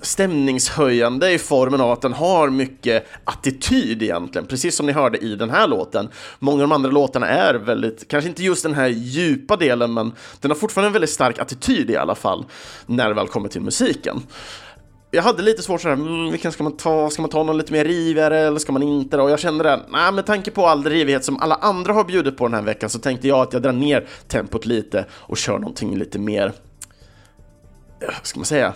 stämningshöjande 0.00 1.32
i 1.32 1.38
formen 1.38 1.80
av 1.80 1.90
att 1.90 2.02
den 2.02 2.12
har 2.12 2.50
mycket 2.50 3.06
attityd 3.24 4.02
egentligen, 4.02 4.46
precis 4.46 4.76
som 4.76 4.86
ni 4.86 4.92
hörde 4.92 5.18
i 5.18 5.36
den 5.36 5.50
här 5.50 5.66
låten. 5.66 6.08
Många 6.38 6.62
av 6.62 6.68
de 6.68 6.74
andra 6.74 6.90
låtarna 6.90 7.28
är 7.28 7.54
väldigt, 7.54 8.08
kanske 8.08 8.28
inte 8.28 8.44
just 8.44 8.62
den 8.62 8.74
här 8.74 8.88
djupa 8.88 9.56
delen, 9.56 9.94
men 9.94 10.12
den 10.40 10.50
har 10.50 10.58
fortfarande 10.58 10.86
en 10.86 10.92
väldigt 10.92 11.10
stark 11.10 11.38
attityd 11.38 11.90
i 11.90 11.96
alla 11.96 12.14
fall, 12.14 12.44
när 12.86 13.08
det 13.08 13.14
väl 13.14 13.28
kommer 13.28 13.48
till 13.48 13.60
musiken 13.60 14.22
jag 15.16 15.22
hade 15.22 15.42
lite 15.42 15.62
svårt 15.62 15.80
sådär, 15.80 15.94
mm, 15.94 16.30
vilken 16.30 16.52
ska 16.52 16.62
man 16.62 16.76
ta? 16.76 17.10
Ska 17.10 17.22
man 17.22 17.30
ta 17.30 17.42
någon 17.42 17.58
lite 17.58 17.72
mer 17.72 17.84
rivigare 17.84 18.38
eller 18.38 18.58
ska 18.58 18.72
man 18.72 18.82
inte? 18.82 19.20
Och 19.20 19.30
jag 19.30 19.38
kände 19.38 19.64
det, 19.64 19.80
nej 19.88 20.12
med 20.12 20.26
tanke 20.26 20.50
på 20.50 20.66
all 20.66 20.84
rivighet 20.84 21.24
som 21.24 21.38
alla 21.38 21.54
andra 21.54 21.92
har 21.92 22.04
bjudit 22.04 22.36
på 22.36 22.46
den 22.46 22.54
här 22.54 22.62
veckan 22.62 22.90
så 22.90 22.98
tänkte 22.98 23.28
jag 23.28 23.38
att 23.38 23.52
jag 23.52 23.62
drar 23.62 23.72
ner 23.72 24.06
tempot 24.28 24.66
lite 24.66 25.04
och 25.12 25.36
kör 25.36 25.58
någonting 25.58 25.96
lite 25.98 26.18
mer, 26.18 26.52
eh, 28.00 28.06
vad 28.06 28.26
ska 28.26 28.38
man 28.38 28.46
säga, 28.46 28.74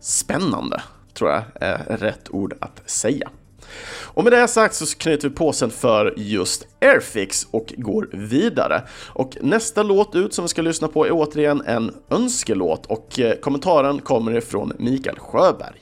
spännande, 0.00 0.82
tror 1.14 1.30
jag 1.30 1.42
är 1.54 1.96
rätt 1.96 2.28
ord 2.30 2.54
att 2.60 2.90
säga. 2.90 3.28
Och 4.04 4.24
med 4.24 4.32
det 4.32 4.48
sagt 4.48 4.74
så 4.74 4.86
knyter 4.98 5.28
vi 5.28 5.34
påsen 5.34 5.70
för 5.70 6.14
just 6.16 6.66
Airfix 6.80 7.46
och 7.50 7.74
går 7.76 8.08
vidare. 8.12 8.82
Och 9.06 9.36
nästa 9.40 9.82
låt 9.82 10.14
ut 10.14 10.34
som 10.34 10.44
vi 10.44 10.48
ska 10.48 10.62
lyssna 10.62 10.88
på 10.88 11.06
är 11.06 11.10
återigen 11.12 11.62
en 11.66 11.94
önskelåt 12.10 12.86
och 12.86 13.20
eh, 13.20 13.34
kommentaren 13.34 14.00
kommer 14.00 14.36
ifrån 14.36 14.72
Mikael 14.78 15.18
Sjöberg. 15.18 15.76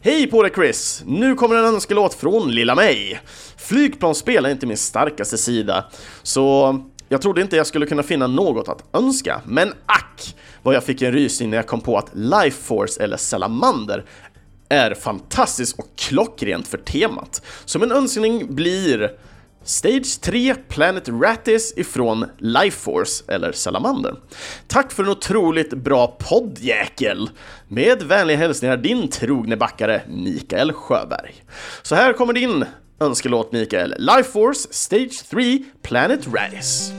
Hej 0.00 0.26
på 0.26 0.42
dig 0.42 0.52
Chris! 0.54 1.02
Nu 1.06 1.34
kommer 1.34 1.56
en 1.56 1.64
önskelåt 1.64 2.14
från 2.14 2.50
Lilla 2.50 2.74
mig. 2.74 3.20
Flygplansspel 3.56 4.44
är 4.44 4.50
inte 4.50 4.66
min 4.66 4.76
starkaste 4.76 5.38
sida, 5.38 5.84
så 6.22 6.78
jag 7.08 7.22
trodde 7.22 7.40
inte 7.40 7.56
jag 7.56 7.66
skulle 7.66 7.86
kunna 7.86 8.02
finna 8.02 8.26
något 8.26 8.68
att 8.68 8.84
önska, 8.92 9.40
men 9.44 9.72
ack 9.86 10.36
vad 10.62 10.74
jag 10.74 10.84
fick 10.84 11.02
en 11.02 11.12
rysning 11.12 11.50
när 11.50 11.56
jag 11.56 11.66
kom 11.66 11.80
på 11.80 11.98
att 11.98 12.10
Life 12.12 12.62
Force 12.62 13.02
eller 13.02 13.16
Salamander 13.16 14.04
är 14.68 14.94
fantastiskt 14.94 15.78
och 15.78 15.86
klockrent 15.96 16.68
för 16.68 16.78
temat. 16.78 17.42
Så 17.64 17.78
min 17.78 17.92
önskning 17.92 18.54
blir 18.54 19.10
Stage 19.64 20.20
3 20.20 20.54
Planet 20.68 21.08
Rattis 21.08 21.74
ifrån 21.76 22.24
Life 22.38 22.78
Force 22.78 23.24
eller 23.28 23.52
Salamander. 23.52 24.14
Tack 24.66 24.92
för 24.92 25.02
en 25.02 25.08
otroligt 25.08 25.70
bra 25.70 26.06
poddjäkel! 26.06 27.30
Med 27.68 28.02
vänliga 28.02 28.36
hälsningar 28.36 28.76
din 28.76 29.10
trogne 29.10 29.56
backare 29.56 30.02
Mikael 30.08 30.72
Sjöberg. 30.72 31.34
Så 31.82 31.94
här 31.94 32.12
kommer 32.12 32.32
din 32.32 32.64
önskelåt 33.00 33.52
Mikael, 33.52 33.94
Life 33.98 34.30
Force 34.30 34.68
Stage 34.70 35.24
3 35.30 35.58
Planet 35.82 36.26
Rattis. 36.26 36.92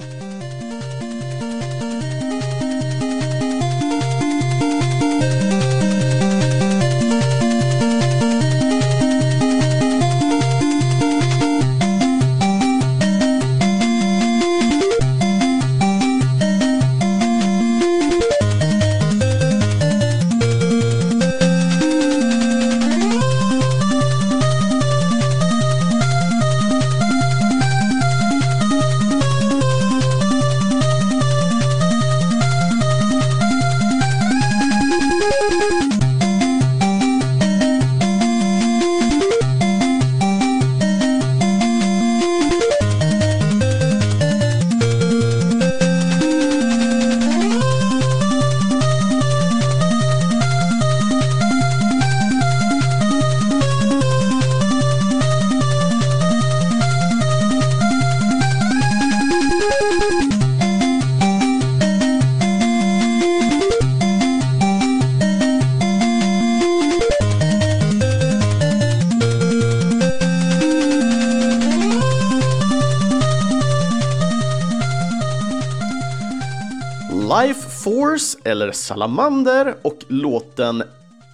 Life 78.17 78.49
eller 78.49 78.71
Salamander 78.71 79.75
och 79.81 79.97
låten 80.07 80.83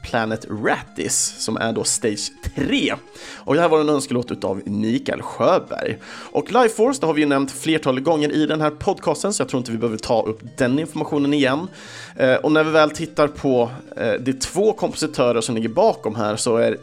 Planet 0.03 0.45
Rattis 0.49 1.35
som 1.37 1.57
är 1.57 1.73
då 1.73 1.83
Stage 1.83 2.31
3. 2.55 2.93
Och 3.35 3.55
det 3.55 3.61
här 3.61 3.69
var 3.69 3.81
en 3.81 3.89
önskelåt 3.89 4.31
utav 4.31 4.61
Mikael 4.65 5.21
Sjöberg. 5.21 5.97
Och 6.31 6.51
Life 6.51 6.69
Force, 6.75 6.99
det 6.99 7.05
har 7.05 7.13
vi 7.13 7.21
ju 7.21 7.27
nämnt 7.27 7.51
flertalet 7.51 8.03
gånger 8.03 8.31
i 8.31 8.45
den 8.45 8.61
här 8.61 8.69
podcasten 8.69 9.33
så 9.33 9.41
jag 9.41 9.49
tror 9.49 9.59
inte 9.59 9.71
vi 9.71 9.77
behöver 9.77 9.97
ta 9.97 10.21
upp 10.21 10.39
den 10.57 10.79
informationen 10.79 11.33
igen. 11.33 11.67
Eh, 12.15 12.35
och 12.35 12.51
när 12.51 12.63
vi 12.63 12.71
väl 12.71 12.89
tittar 12.89 13.27
på 13.27 13.71
eh, 13.97 14.13
de 14.13 14.33
två 14.33 14.73
kompositörer 14.73 15.41
som 15.41 15.55
ligger 15.55 15.69
bakom 15.69 16.15
här 16.15 16.35
så 16.35 16.57
är 16.57 16.77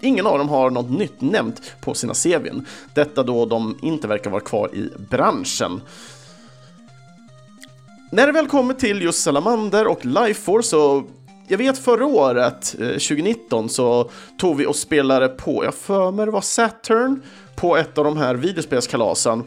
Ingen 0.00 0.26
av 0.26 0.38
dem 0.38 0.48
har 0.48 0.70
något 0.70 0.90
nytt 0.90 1.20
nämnt 1.20 1.62
på 1.80 1.94
sina 1.94 2.14
CVn. 2.14 2.66
Detta 2.94 3.22
då 3.22 3.46
de 3.46 3.78
inte 3.82 4.08
verkar 4.08 4.30
vara 4.30 4.40
kvar 4.40 4.74
i 4.74 4.90
branschen. 5.10 5.80
När 8.14 8.26
det 8.26 8.32
väl 8.32 8.46
kommer 8.46 8.74
till 8.74 9.02
just 9.02 9.22
Salamander 9.22 9.86
och 9.86 10.04
Lifeforce 10.04 10.68
så 10.68 11.04
jag 11.48 11.58
vet 11.58 11.78
förra 11.78 12.06
året, 12.06 12.74
eh, 12.80 12.86
2019, 12.86 13.68
så 13.68 14.10
tog 14.38 14.56
vi 14.56 14.66
och 14.66 14.76
spelade 14.76 15.28
på, 15.28 15.64
jag 15.64 15.74
för 15.74 16.10
mig 16.10 16.26
det 16.26 16.32
var 16.32 16.40
Saturn, 16.40 17.22
på 17.56 17.76
ett 17.76 17.98
av 17.98 18.04
de 18.04 18.16
här 18.16 18.34
videospelskalasen. 18.34 19.42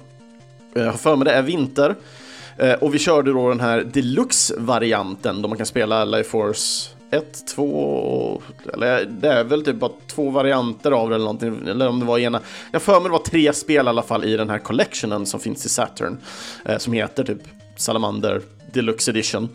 Eh, 0.76 0.84
jag 0.84 0.92
har 0.92 0.98
för 0.98 1.16
mig 1.16 1.26
det 1.26 1.32
är 1.32 1.42
vinter. 1.42 1.96
Eh, 2.58 2.74
och 2.74 2.94
vi 2.94 3.00
körde 3.00 3.34
då 3.34 3.50
den 3.50 3.60
här 3.60 3.84
deluxe-varianten 3.84 5.42
då 5.42 5.48
man 5.48 5.58
kan 5.58 5.66
spela 5.66 6.06
Life 6.06 6.30
Force 6.30 6.90
1, 7.12 7.48
2, 7.56 8.42
eller 8.74 9.06
det 9.06 9.30
är 9.30 9.44
väl 9.44 9.66
typ 9.66 9.76
bara 9.76 9.92
två 10.08 10.30
varianter 10.30 10.92
av 10.92 11.10
det 11.10 11.16
eller 11.16 11.26
någonting, 11.26 11.68
eller 11.68 11.88
om 11.88 12.00
det 12.00 12.06
var 12.06 12.20
ena. 12.20 12.42
Jag 12.72 12.82
för 12.82 12.94
mig 12.94 13.04
det 13.04 13.10
var 13.10 13.20
tre 13.20 13.54
spel 13.54 13.86
i 13.86 13.90
alla 13.90 14.04
fall 14.04 14.24
i 14.24 14.38
den 14.38 14.50
här 14.50 14.60
collectionen 14.60 15.26
som 15.26 15.40
finns 15.40 15.66
i 15.66 15.70
Saturn, 15.70 16.18
som 16.78 16.94
heter 16.94 17.24
typ 17.24 17.42
Salamander 17.76 18.42
Deluxe 18.74 19.12
Edition. 19.12 19.50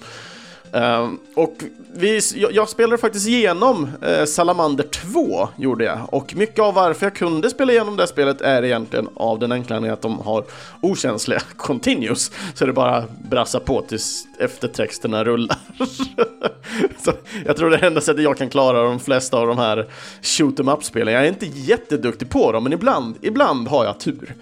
Uh, 0.77 1.12
och 1.35 1.55
vi, 1.94 2.20
jag, 2.35 2.53
jag, 2.53 2.68
spelade 2.68 2.98
faktiskt 2.98 3.29
igenom 3.29 3.90
uh, 4.07 4.25
Salamander 4.25 4.85
2, 4.85 5.48
gjorde 5.57 5.85
jag. 5.85 6.14
Och 6.14 6.35
mycket 6.37 6.59
av 6.59 6.75
varför 6.75 7.07
jag 7.07 7.14
kunde 7.14 7.51
spela 7.51 7.72
igenom 7.72 7.96
det 7.96 8.07
spelet 8.07 8.40
är 8.40 8.64
egentligen 8.64 9.09
av 9.14 9.38
den 9.38 9.53
enkla 9.53 9.77
anledningen 9.77 9.94
att 9.94 10.03
de 10.03 10.18
har 10.18 10.44
okänsliga 10.81 11.40
continues. 11.57 12.31
Så 12.55 12.64
det 12.64 12.70
är 12.70 12.72
bara 12.72 13.05
brassa 13.31 13.61
på 13.61 13.83
tills 13.83 14.25
eftertexterna 14.38 15.25
rullar. 15.25 15.57
så 17.05 17.12
jag 17.46 17.57
tror 17.57 17.70
det 17.70 17.77
enda 17.77 18.01
sättet 18.01 18.25
jag 18.25 18.38
kan 18.38 18.51
klara 18.51 18.83
de 18.83 19.01
flesta 19.01 19.38
av 19.38 19.46
de 19.46 19.59
här 19.59 19.87
shoot 20.22 20.61
em 20.61 20.68
up-spelen. 20.68 21.14
Jag 21.14 21.25
är 21.25 21.29
inte 21.29 21.46
jätteduktig 21.46 22.31
på 22.31 22.53
dem, 22.53 22.64
men 22.64 22.72
ibland, 22.72 23.16
ibland 23.20 23.68
har 23.68 23.85
jag 23.85 24.01
tur. 24.01 24.35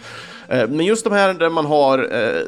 Uh, 0.53 0.69
men 0.69 0.87
just 0.87 1.05
de 1.05 1.13
här 1.13 1.35
där 1.35 1.51
man 1.51 1.67
har 1.67 1.99
eh, 1.99 2.43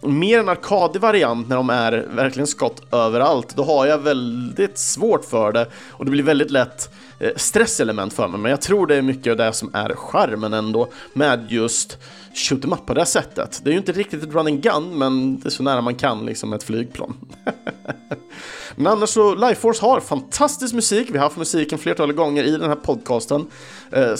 mer 0.00 0.38
en 0.38 0.48
arkadig 0.48 1.00
variant 1.00 1.48
när 1.48 1.56
de 1.56 1.70
är 1.70 2.06
verkligen 2.10 2.46
skott 2.46 2.82
överallt, 2.92 3.56
då 3.56 3.64
har 3.64 3.86
jag 3.86 3.98
väldigt 3.98 4.78
svårt 4.78 5.24
för 5.24 5.52
det 5.52 5.66
och 5.90 6.04
det 6.04 6.10
blir 6.10 6.22
väldigt 6.22 6.50
lätt 6.50 6.90
eh, 7.18 7.30
stresselement 7.36 8.12
för 8.12 8.28
mig. 8.28 8.40
Men 8.40 8.50
jag 8.50 8.60
tror 8.60 8.86
det 8.86 8.96
är 8.96 9.02
mycket 9.02 9.30
av 9.30 9.36
det 9.36 9.52
som 9.52 9.74
är 9.74 9.94
charmen 9.94 10.52
ändå 10.52 10.88
med 11.12 11.46
just 11.48 11.98
shoot 12.34 12.64
em 12.64 12.72
up 12.72 12.86
på 12.86 12.94
det 12.94 13.06
sättet. 13.06 13.60
Det 13.64 13.70
är 13.70 13.72
ju 13.72 13.78
inte 13.78 13.92
riktigt 13.92 14.22
ett 14.22 14.34
running 14.34 14.60
gun, 14.60 14.98
men 14.98 15.40
det 15.40 15.48
är 15.48 15.50
så 15.50 15.62
nära 15.62 15.80
man 15.80 15.94
kan 15.94 16.26
liksom 16.26 16.52
ett 16.52 16.62
flygplan. 16.62 17.16
men 18.76 18.86
annars 18.86 19.10
så, 19.10 19.34
Lifeforce 19.34 19.86
har 19.86 20.00
fantastisk 20.00 20.74
musik. 20.74 21.08
Vi 21.10 21.18
har 21.18 21.24
haft 21.24 21.36
musiken 21.36 21.78
flertalet 21.78 22.16
gånger 22.16 22.44
i 22.44 22.50
den 22.50 22.68
här 22.68 22.76
podcasten. 22.76 23.46
Eh, 23.90 24.14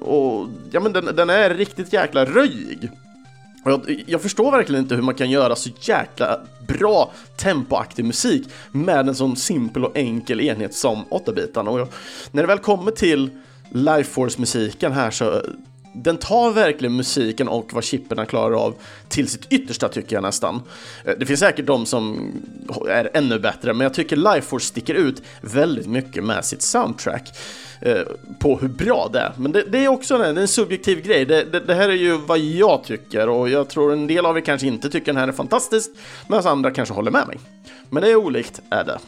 och 0.00 0.48
ja, 0.70 0.80
men 0.80 0.92
den, 0.92 1.16
den 1.16 1.30
är 1.30 1.54
riktigt 1.54 1.92
jäkla 1.92 2.24
röjig. 2.24 2.90
Jag, 3.64 4.04
jag, 4.06 4.22
förstår 4.22 4.50
verkligen 4.50 4.82
inte 4.82 4.94
hur 4.94 5.02
man 5.02 5.14
kan 5.14 5.30
göra 5.30 5.56
så 5.56 5.70
jäkla 5.80 6.40
bra 6.66 7.12
tempoaktig 7.36 8.04
musik 8.04 8.48
med 8.72 9.08
en 9.08 9.14
sån 9.14 9.36
simpel 9.36 9.84
och 9.84 9.96
enkel 9.96 10.40
enhet 10.40 10.74
som 10.74 11.04
8-bitarna. 11.04 11.70
Och 11.70 11.80
jag, 11.80 11.88
när 12.30 12.42
det 12.42 12.46
väl 12.46 12.58
kommer 12.58 12.90
till 12.90 13.30
Lifeforce-musiken 13.70 14.92
här 14.92 15.10
så 15.10 15.42
den 15.92 16.16
tar 16.16 16.50
verkligen 16.50 16.96
musiken 16.96 17.48
och 17.48 17.72
vad 17.72 17.84
chipperna 17.84 18.26
klarar 18.26 18.54
av 18.54 18.74
till 19.08 19.28
sitt 19.28 19.52
yttersta 19.52 19.88
tycker 19.88 20.16
jag 20.16 20.22
nästan. 20.22 20.62
Eh, 21.04 21.14
det 21.18 21.26
finns 21.26 21.40
säkert 21.40 21.66
de 21.66 21.86
som 21.86 22.32
är 22.88 23.10
ännu 23.14 23.38
bättre, 23.38 23.72
men 23.72 23.84
jag 23.84 23.94
tycker 23.94 24.16
Lifeforce 24.16 24.66
sticker 24.66 24.94
ut 24.94 25.22
väldigt 25.40 25.86
mycket 25.86 26.24
med 26.24 26.44
sitt 26.44 26.62
soundtrack. 26.62 27.28
Eh, 27.80 28.02
på 28.38 28.58
hur 28.58 28.68
bra 28.68 29.10
det 29.12 29.18
är. 29.18 29.32
Men 29.36 29.52
det, 29.52 29.62
det 29.62 29.84
är 29.84 29.88
också 29.88 30.14
en, 30.14 30.38
en 30.38 30.48
subjektiv 30.48 31.02
grej. 31.02 31.24
Det, 31.24 31.44
det, 31.44 31.60
det, 31.60 31.74
här 31.74 31.88
är 31.88 31.92
ju 31.94 32.16
vad 32.16 32.38
jag 32.38 32.84
tycker 32.84 33.28
och 33.28 33.48
jag 33.48 33.68
tror 33.68 33.92
en 33.92 34.06
del 34.06 34.26
av 34.26 34.36
er 34.36 34.40
kanske 34.40 34.66
inte 34.66 34.90
tycker 34.90 35.06
den 35.06 35.16
här 35.16 35.28
är 35.28 35.32
fantastisk, 35.32 35.90
medan 36.28 36.46
andra 36.46 36.70
kanske 36.70 36.94
håller 36.94 37.10
med 37.10 37.26
mig. 37.26 37.38
Men 37.90 38.02
det 38.02 38.10
är 38.10 38.16
olikt, 38.16 38.60
är 38.70 38.84
det. 38.84 38.98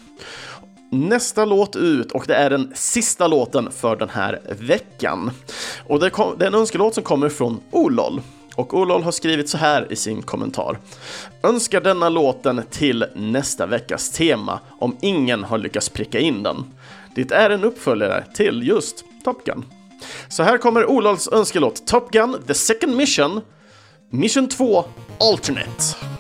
Nästa 0.95 1.45
låt 1.45 1.77
ut 1.77 2.13
och 2.13 2.25
det 2.27 2.35
är 2.35 2.51
den 2.51 2.73
sista 2.75 3.27
låten 3.27 3.73
för 3.73 3.97
den 3.97 4.09
här 4.09 4.41
veckan. 4.61 5.31
Och 5.87 6.01
det, 6.01 6.11
kom, 6.11 6.39
det 6.39 6.45
är 6.45 6.49
en 6.49 6.55
önskelåt 6.55 6.95
som 6.95 7.05
kommer 7.05 7.29
från 7.29 7.61
Olol. 7.71 8.21
Och 8.57 8.75
Olol 8.75 9.03
har 9.03 9.13
skrivit 9.13 9.49
så 9.49 9.59
här 9.59 9.93
i 9.93 9.97
sin 9.97 10.23
kommentar. 10.23 10.79
Önskar 11.43 11.81
denna 11.81 12.09
låten 12.09 12.63
till 12.71 13.05
nästa 13.15 13.67
veckas 13.67 14.11
tema 14.11 14.61
om 14.79 14.97
ingen 15.01 15.45
har 15.45 15.59
lyckats 15.59 15.89
pricka 15.89 16.19
in 16.19 16.43
den. 16.43 16.65
Det 17.15 17.33
är 17.33 17.51
en 17.51 17.65
uppföljare 17.65 18.25
till 18.35 18.63
just 18.69 19.05
Top 19.25 19.45
Gun. 19.45 19.65
Så 20.29 20.43
här 20.43 20.59
kommer 20.59 20.87
Olols 20.87 21.29
önskelåt 21.29 21.87
Top 21.87 22.11
Gun 22.11 22.43
The 22.47 22.55
Second 22.55 22.97
Mission, 22.97 23.41
Mission 24.11 24.49
2 24.49 24.85
Alternate. 25.21 26.14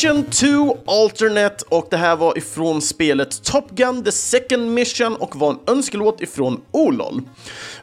Mission 0.00 0.24
2 0.24 0.78
Alternate 0.86 1.64
och 1.68 1.86
det 1.90 1.96
här 1.96 2.16
var 2.16 2.38
ifrån 2.38 2.82
spelet 2.82 3.42
Top 3.42 3.70
Gun 3.70 4.04
The 4.04 4.12
Second 4.12 4.74
Mission 4.74 5.16
och 5.16 5.36
var 5.36 5.50
en 5.50 5.58
önskelåt 5.66 6.20
ifrån 6.20 6.60
Olol. 6.70 7.22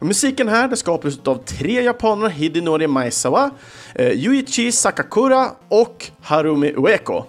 Musiken 0.02 0.48
här 0.48 0.68
det 0.68 0.76
skapades 0.76 1.20
av 1.24 1.36
tre 1.36 1.82
japaner, 1.82 2.30
Hidinori 2.30 2.88
Maezawa, 2.88 3.52
eh, 3.96 4.12
Yuichi 4.12 4.72
Sakakura 4.72 5.52
och 5.70 6.06
Harumi 6.22 6.74
Ueko. 6.78 7.24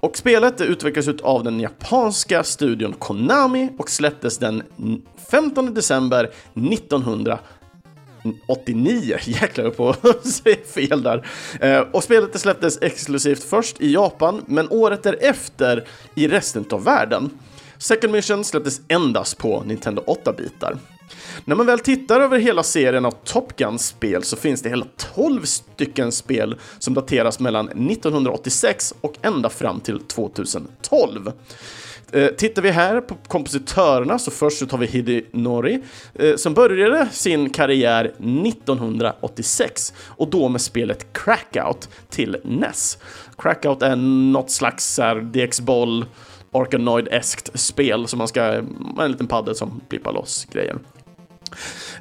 Och 0.00 0.16
spelet 0.16 0.60
utvecklades 0.60 1.20
av 1.20 1.44
den 1.44 1.60
japanska 1.60 2.44
studion 2.44 2.92
Konami 2.92 3.68
och 3.78 3.90
släpptes 3.90 4.38
den 4.38 4.62
15 5.30 5.74
december 5.74 6.30
1900 6.54 7.38
89, 8.46 9.16
jäklar 9.24 9.70
på 9.70 9.88
att 9.88 10.26
säga 10.26 10.56
fel 10.74 11.02
där. 11.02 11.26
Eh, 11.60 11.80
och 11.80 12.04
spelet 12.04 12.40
släpptes 12.40 12.82
exklusivt 12.82 13.44
först 13.44 13.80
i 13.80 13.92
Japan, 13.92 14.42
men 14.46 14.68
året 14.70 15.02
därefter 15.02 15.88
i 16.14 16.28
resten 16.28 16.64
av 16.70 16.84
världen. 16.84 17.30
Second 17.78 18.12
Mission 18.12 18.44
släpptes 18.44 18.80
endast 18.88 19.38
på 19.38 19.62
Nintendo 19.66 20.02
8-bitar. 20.06 20.78
När 21.44 21.56
man 21.56 21.66
väl 21.66 21.78
tittar 21.78 22.20
över 22.20 22.38
hela 22.38 22.62
serien 22.62 23.04
av 23.04 23.10
Top 23.24 23.56
Gun-spel 23.56 24.22
så 24.22 24.36
finns 24.36 24.62
det 24.62 24.68
hela 24.68 24.86
12 25.14 25.42
stycken 25.44 26.12
spel 26.12 26.56
som 26.78 26.94
dateras 26.94 27.40
mellan 27.40 27.68
1986 27.68 28.94
och 29.00 29.14
ända 29.22 29.48
fram 29.48 29.80
till 29.80 30.00
2012. 30.00 31.32
Eh, 32.12 32.28
tittar 32.28 32.62
vi 32.62 32.70
här 32.70 33.00
på 33.00 33.14
kompositörerna 33.14 34.18
så 34.18 34.30
först 34.30 34.58
så 34.58 34.66
tar 34.66 34.78
vi 34.78 34.86
Hidinori 34.86 35.82
eh, 36.14 36.36
som 36.36 36.54
började 36.54 37.08
sin 37.12 37.50
karriär 37.50 38.04
1986 38.04 39.92
och 40.06 40.30
då 40.30 40.48
med 40.48 40.60
spelet 40.60 41.12
Crackout 41.12 41.88
till 42.10 42.36
NES. 42.44 42.98
Crackout 43.38 43.82
är 43.82 43.96
något 43.96 44.50
slags 44.50 45.00
DX-boll 45.32 46.04
Arkanoid-eskt 46.52 47.58
spel 47.58 48.08
som 48.08 48.18
man 48.18 48.28
ska, 48.28 48.42
en 49.00 49.10
liten 49.10 49.26
paddel 49.26 49.54
som 49.54 49.80
blippar 49.88 50.12
loss 50.12 50.46
grejer. 50.52 50.78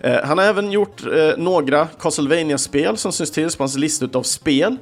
Eh, 0.01 0.23
han 0.23 0.37
har 0.37 0.45
även 0.45 0.71
gjort 0.71 1.05
eh, 1.05 1.37
några 1.37 1.87
Castlevania-spel 1.99 2.97
som 2.97 3.11
syns 3.11 3.31
till 3.31 3.49
på 3.57 3.63
hans 3.63 3.77
lista 3.77 4.07
av 4.13 4.23
spel. 4.23 4.77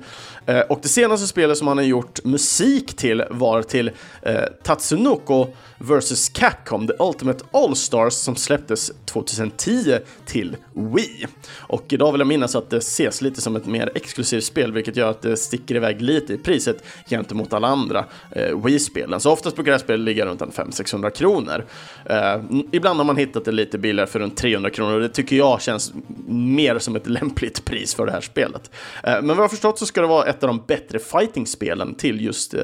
Eh, 0.45 0.59
och 0.59 0.79
det 0.81 0.87
senaste 0.87 1.27
spelet 1.27 1.57
som 1.57 1.67
han 1.67 1.77
har 1.77 1.85
gjort 1.85 2.23
musik 2.23 2.95
till 2.95 3.23
var 3.29 3.61
till 3.61 3.91
eh, 4.21 4.43
Tatsunoko 4.63 5.47
vs 5.83 6.29
Capcom, 6.29 6.87
The 6.87 6.93
Ultimate 6.99 7.45
All-Stars 7.51 8.13
som 8.13 8.35
släpptes 8.35 8.91
2010 9.05 9.97
till 10.25 10.57
Wii. 10.73 11.27
Och 11.51 11.93
idag 11.93 12.11
vill 12.11 12.21
jag 12.21 12.27
minnas 12.27 12.55
att 12.55 12.69
det 12.69 12.77
ses 12.77 13.21
lite 13.21 13.41
som 13.41 13.55
ett 13.55 13.65
mer 13.65 13.91
exklusivt 13.95 14.43
spel, 14.43 14.73
vilket 14.73 14.95
gör 14.95 15.09
att 15.09 15.21
det 15.21 15.37
sticker 15.37 15.75
iväg 15.75 16.01
lite 16.01 16.33
i 16.33 16.37
priset 16.37 16.83
gentemot 17.09 17.53
alla 17.53 17.67
andra 17.67 18.05
eh, 18.31 18.63
Wii-spelen. 18.65 19.19
Så 19.19 19.31
oftast 19.31 19.55
brukar 19.55 19.71
det 19.71 19.77
här 19.77 19.83
spelet 19.83 20.05
ligga 20.05 20.25
runt 20.25 20.41
500-600 20.41 21.09
kronor. 21.09 21.65
Eh, 22.05 22.41
ibland 22.71 22.99
har 22.99 23.05
man 23.05 23.17
hittat 23.17 23.45
det 23.45 23.51
lite 23.51 23.77
billigare 23.77 24.09
för 24.09 24.19
runt 24.19 24.37
300 24.37 24.69
kronor 24.69 24.93
och 24.93 25.01
det 25.01 25.09
tycker 25.09 25.35
jag 25.35 25.61
känns 25.61 25.93
mer 26.27 26.79
som 26.79 26.95
ett 26.95 27.07
lämpligt 27.13 27.65
pris 27.65 27.95
för 27.95 28.05
det 28.05 28.11
här 28.11 28.21
spelet. 28.21 28.71
Eh, 29.03 29.13
men 29.13 29.27
vad 29.27 29.37
jag 29.37 29.43
har 29.43 29.49
förstått 29.49 29.79
så 29.79 29.85
ska 29.85 30.01
det 30.01 30.07
vara 30.07 30.25
ett 30.25 30.43
av 30.43 30.47
de 30.47 30.63
bättre 30.67 30.99
fighting-spelen 30.99 31.95
till 31.95 32.21
just 32.21 32.53
eh, 32.53 32.61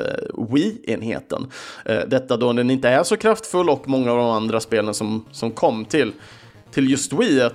Wii-enheten. 0.52 1.52
Eh, 1.86 2.00
detta 2.08 2.38
då 2.38 2.54
den 2.54 2.70
inte 2.70 2.90
är 2.90 3.04
så 3.10 3.18
kraftfull 3.18 3.70
och 3.70 3.88
många 3.88 4.12
av 4.12 4.18
de 4.18 4.30
andra 4.30 4.60
spelen 4.60 4.94
som, 4.94 5.26
som 5.32 5.52
kom 5.52 5.86
till, 5.86 6.12
till 6.72 6.90
just 6.92 7.14
Wii 7.14 7.42
eh, 7.42 7.50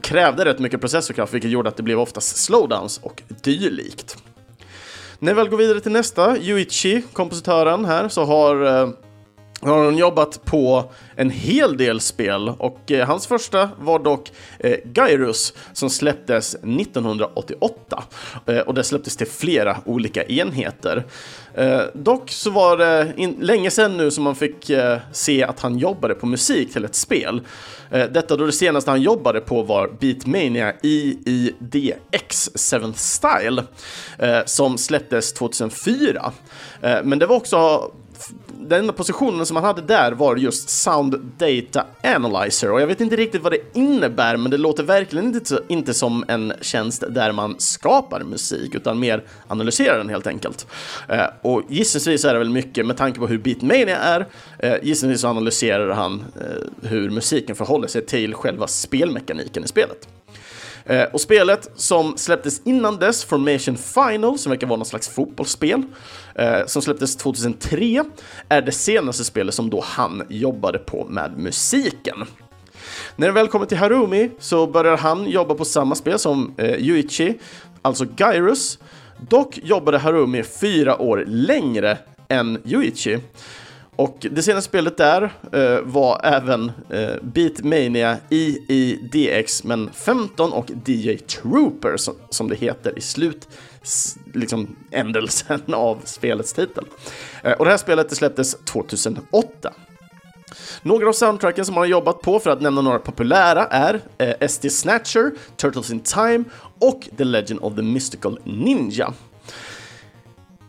krävde 0.00 0.44
rätt 0.44 0.58
mycket 0.58 0.80
processorkraft 0.80 1.34
vilket 1.34 1.50
gjorde 1.50 1.68
att 1.68 1.76
det 1.76 1.82
blev 1.82 2.00
oftast 2.00 2.36
slowdowns 2.36 2.98
och 2.98 3.22
dylikt. 3.42 4.16
När 5.18 5.34
vi 5.34 5.36
väl 5.36 5.48
går 5.48 5.56
vidare 5.56 5.80
till 5.80 5.92
nästa, 5.92 6.38
Yuichi, 6.38 7.02
kompositören 7.12 7.84
här, 7.84 8.08
så 8.08 8.24
har 8.24 8.64
eh, 8.66 8.88
har 9.70 9.84
han 9.84 9.98
jobbat 9.98 10.44
på 10.44 10.92
en 11.16 11.30
hel 11.30 11.76
del 11.76 12.00
spel 12.00 12.48
och 12.58 12.92
eh, 12.92 13.06
hans 13.06 13.26
första 13.26 13.70
var 13.78 13.98
dock 13.98 14.32
eh, 14.58 14.76
Gyrus 14.94 15.54
som 15.72 15.90
släpptes 15.90 16.54
1988 16.54 18.04
eh, 18.46 18.58
och 18.58 18.74
det 18.74 18.84
släpptes 18.84 19.16
till 19.16 19.26
flera 19.26 19.76
olika 19.84 20.24
enheter. 20.24 21.04
Eh, 21.54 21.80
dock 21.94 22.30
så 22.30 22.50
var 22.50 22.76
det 22.76 23.12
in, 23.16 23.36
länge 23.40 23.70
sedan 23.70 23.96
nu 23.96 24.10
som 24.10 24.24
man 24.24 24.34
fick 24.34 24.70
eh, 24.70 24.98
se 25.12 25.44
att 25.44 25.60
han 25.60 25.78
jobbade 25.78 26.14
på 26.14 26.26
musik 26.26 26.72
till 26.72 26.84
ett 26.84 26.94
spel. 26.94 27.40
Eh, 27.90 28.10
detta 28.10 28.36
då 28.36 28.46
det 28.46 28.52
senaste 28.52 28.90
han 28.90 29.02
jobbade 29.02 29.40
på 29.40 29.62
var 29.62 29.90
Beatmania 30.00 30.72
IIDX 30.82 32.50
7 32.70 32.92
Style 32.94 33.62
som 34.46 34.78
släpptes 34.78 35.32
2004. 35.32 36.32
men 36.80 37.18
det 37.18 37.26
var 37.26 37.36
också 37.36 37.90
den 38.68 38.80
enda 38.80 38.92
positionen 38.92 39.46
som 39.46 39.56
han 39.56 39.64
hade 39.64 39.82
där 39.82 40.12
var 40.12 40.36
just 40.36 40.70
Sound 40.70 41.20
Data 41.38 41.86
Analyzer 42.02 42.70
och 42.70 42.80
jag 42.80 42.86
vet 42.86 43.00
inte 43.00 43.16
riktigt 43.16 43.42
vad 43.42 43.52
det 43.52 43.78
innebär 43.78 44.36
men 44.36 44.50
det 44.50 44.58
låter 44.58 44.82
verkligen 44.82 45.26
inte, 45.26 45.60
inte 45.68 45.94
som 45.94 46.24
en 46.28 46.52
tjänst 46.60 47.04
där 47.08 47.32
man 47.32 47.54
skapar 47.58 48.20
musik 48.20 48.74
utan 48.74 48.98
mer 48.98 49.24
analyserar 49.46 49.98
den 49.98 50.08
helt 50.08 50.26
enkelt. 50.26 50.66
Eh, 51.08 51.26
och 51.42 51.62
gissningsvis 51.68 52.24
är 52.24 52.32
det 52.32 52.38
väl 52.38 52.50
mycket 52.50 52.86
med 52.86 52.96
tanke 52.96 53.18
på 53.18 53.26
hur 53.26 53.38
Beatmania 53.38 53.98
är, 53.98 54.26
eh, 54.58 54.74
gissningsvis 54.82 55.20
så 55.20 55.28
analyserar 55.28 55.90
han 55.90 56.24
eh, 56.40 56.88
hur 56.88 57.10
musiken 57.10 57.56
förhåller 57.56 57.88
sig 57.88 58.06
till 58.06 58.34
själva 58.34 58.66
spelmekaniken 58.66 59.64
i 59.64 59.68
spelet. 59.68 60.08
Eh, 60.86 61.04
och 61.12 61.20
spelet 61.20 61.70
som 61.76 62.16
släpptes 62.16 62.60
innan 62.64 62.96
dess, 62.96 63.24
Formation 63.24 63.76
Final, 63.76 64.38
som 64.38 64.50
verkar 64.50 64.66
vara 64.66 64.76
någon 64.76 64.86
slags 64.86 65.08
fotbollsspel, 65.08 65.82
eh, 66.34 66.66
som 66.66 66.82
släpptes 66.82 67.16
2003, 67.16 68.04
är 68.48 68.62
det 68.62 68.72
senaste 68.72 69.24
spelet 69.24 69.54
som 69.54 69.70
då 69.70 69.80
han 69.80 70.22
jobbade 70.28 70.78
på 70.78 71.06
med 71.10 71.38
musiken. 71.38 72.24
När 73.16 73.26
det 73.26 73.32
väl 73.32 73.48
kommer 73.48 73.66
till 73.66 73.78
Harumi 73.78 74.30
så 74.38 74.66
börjar 74.66 74.96
han 74.96 75.26
jobba 75.26 75.54
på 75.54 75.64
samma 75.64 75.94
spel 75.94 76.18
som 76.18 76.54
eh, 76.56 76.74
Yuichi, 76.74 77.38
alltså 77.82 78.06
Gyrus. 78.16 78.78
Dock 79.28 79.58
jobbade 79.62 79.98
Harumi 79.98 80.42
fyra 80.42 81.02
år 81.02 81.24
längre 81.26 81.98
än 82.28 82.62
Yuichi. 82.64 83.18
Och 83.96 84.26
det 84.30 84.42
senaste 84.42 84.68
spelet 84.68 84.96
där 84.96 85.22
uh, 85.54 85.80
var 85.80 86.20
även 86.24 86.72
uh, 86.94 87.22
Beatmania 87.22 88.18
IIDX, 88.28 89.64
men 89.64 89.90
15 89.92 90.52
och 90.52 90.70
DJ 90.84 91.16
Trooper 91.16 91.96
som, 91.96 92.14
som 92.30 92.48
det 92.48 92.56
heter 92.56 92.98
i 92.98 93.00
slut 93.00 93.48
liksom 94.34 94.76
ändelsen 94.90 95.60
av 95.74 95.98
spelets 96.04 96.52
titel. 96.52 96.84
Uh, 97.46 97.52
och 97.52 97.64
det 97.64 97.70
här 97.70 97.78
spelet 97.78 98.08
det 98.08 98.16
släpptes 98.16 98.56
2008. 98.64 99.72
Några 100.82 101.08
av 101.08 101.12
soundtracken 101.12 101.64
som 101.64 101.74
man 101.74 101.82
har 101.82 101.86
jobbat 101.86 102.20
på, 102.20 102.40
för 102.40 102.50
att 102.50 102.60
nämna 102.60 102.80
några 102.80 102.98
populära, 102.98 103.66
är 103.66 104.00
eh, 104.18 104.34
ST 104.40 104.70
Snatcher, 104.70 105.30
Turtles 105.56 105.90
in 105.90 106.00
Time 106.00 106.44
och 106.78 107.08
The 107.16 107.24
Legend 107.24 107.60
of 107.60 107.74
the 107.74 107.82
Mystical 107.82 108.38
Ninja. 108.44 109.12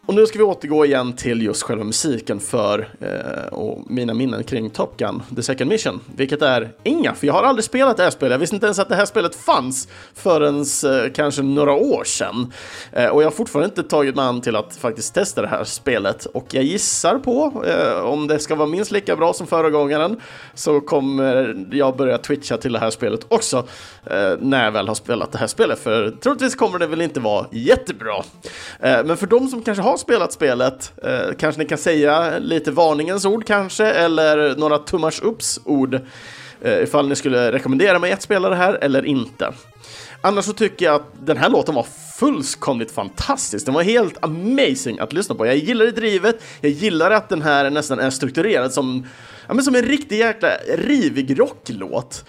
Och 0.07 0.13
nu 0.13 0.25
ska 0.25 0.37
vi 0.37 0.43
återgå 0.43 0.85
igen 0.85 1.13
till 1.13 1.41
just 1.41 1.63
själva 1.63 1.83
musiken 1.83 2.39
för 2.39 2.89
eh, 3.01 3.53
och 3.53 3.91
mina 3.91 4.13
minnen 4.13 4.43
kring 4.43 4.69
Top 4.69 4.97
Gun, 4.97 5.21
The 5.35 5.43
Second 5.43 5.69
Mission, 5.69 5.99
vilket 6.15 6.41
är 6.41 6.71
inga, 6.83 7.13
för 7.13 7.27
jag 7.27 7.33
har 7.33 7.43
aldrig 7.43 7.63
spelat 7.63 7.97
det 7.97 8.03
här 8.03 8.09
spelet. 8.09 8.31
Jag 8.31 8.39
visste 8.39 8.55
inte 8.55 8.65
ens 8.65 8.79
att 8.79 8.89
det 8.89 8.95
här 8.95 9.05
spelet 9.05 9.35
fanns 9.35 9.87
förrän 10.13 10.59
eh, 10.61 11.11
kanske 11.13 11.41
några 11.41 11.73
år 11.73 12.03
sedan. 12.03 12.53
Eh, 12.91 13.07
och 13.07 13.21
jag 13.21 13.25
har 13.25 13.31
fortfarande 13.31 13.69
inte 13.69 13.83
tagit 13.83 14.15
mig 14.15 14.25
an 14.25 14.41
till 14.41 14.55
att 14.55 14.75
faktiskt 14.75 15.13
testa 15.13 15.41
det 15.41 15.47
här 15.47 15.63
spelet. 15.63 16.25
Och 16.25 16.45
jag 16.51 16.63
gissar 16.63 17.17
på, 17.19 17.63
eh, 17.67 17.99
om 17.99 18.27
det 18.27 18.39
ska 18.39 18.55
vara 18.55 18.69
minst 18.69 18.91
lika 18.91 19.15
bra 19.15 19.33
som 19.33 19.47
förra 19.47 19.69
gången, 19.69 20.21
så 20.53 20.81
kommer 20.81 21.65
jag 21.71 21.97
börja 21.97 22.17
twitcha 22.17 22.57
till 22.57 22.73
det 22.73 22.79
här 22.79 22.89
spelet 22.89 23.25
också 23.27 23.57
eh, 24.05 24.33
när 24.39 24.63
jag 24.65 24.71
väl 24.71 24.87
har 24.87 24.95
spelat 24.95 25.31
det 25.31 25.37
här 25.37 25.47
spelet. 25.47 25.79
För 25.79 26.11
troligtvis 26.11 26.55
kommer 26.55 26.79
det 26.79 26.87
väl 26.87 27.01
inte 27.01 27.19
vara 27.19 27.45
jättebra. 27.51 28.23
Eh, 28.79 29.03
men 29.05 29.17
för 29.17 29.27
de 29.27 29.47
som 29.47 29.61
kanske 29.61 29.81
har 29.81 29.94
har 29.95 29.99
spelat 29.99 30.33
spelet, 30.33 30.91
eh, 31.03 31.35
kanske 31.39 31.61
ni 31.61 31.67
kan 31.67 31.77
säga 31.77 32.39
lite 32.39 32.71
varningens 32.71 33.25
ord 33.25 33.45
kanske, 33.45 33.85
eller 33.85 34.55
några 34.55 34.77
tummars 34.77 35.21
upps 35.21 35.59
ord 35.65 35.99
eh, 36.61 36.83
ifall 36.83 37.07
ni 37.07 37.15
skulle 37.15 37.51
rekommendera 37.51 37.99
mig 37.99 38.11
att 38.11 38.21
spela 38.21 38.49
det 38.49 38.55
här 38.55 38.73
eller 38.81 39.05
inte. 39.05 39.53
Annars 40.21 40.45
så 40.45 40.53
tycker 40.53 40.85
jag 40.85 40.95
att 40.95 41.07
den 41.25 41.37
här 41.37 41.49
låten 41.49 41.75
var 41.75 41.85
fullkomligt 42.19 42.91
fantastisk. 42.91 43.65
Den 43.65 43.75
var 43.75 43.83
helt 43.83 44.23
amazing 44.23 44.99
att 44.99 45.13
lyssna 45.13 45.35
på. 45.35 45.45
Jag 45.45 45.55
gillar 45.55 45.85
det 45.85 45.91
drivet, 45.91 46.43
jag 46.61 46.71
gillar 46.71 47.11
att 47.11 47.29
den 47.29 47.41
här 47.41 47.69
nästan 47.69 47.99
är 47.99 48.09
strukturerad 48.09 48.73
som, 48.73 49.07
ja, 49.47 49.53
men 49.53 49.63
som 49.63 49.75
en 49.75 49.85
riktig 49.85 50.17
jäkla 50.17 50.49
rivig 50.77 51.39
rocklåt. 51.39 52.25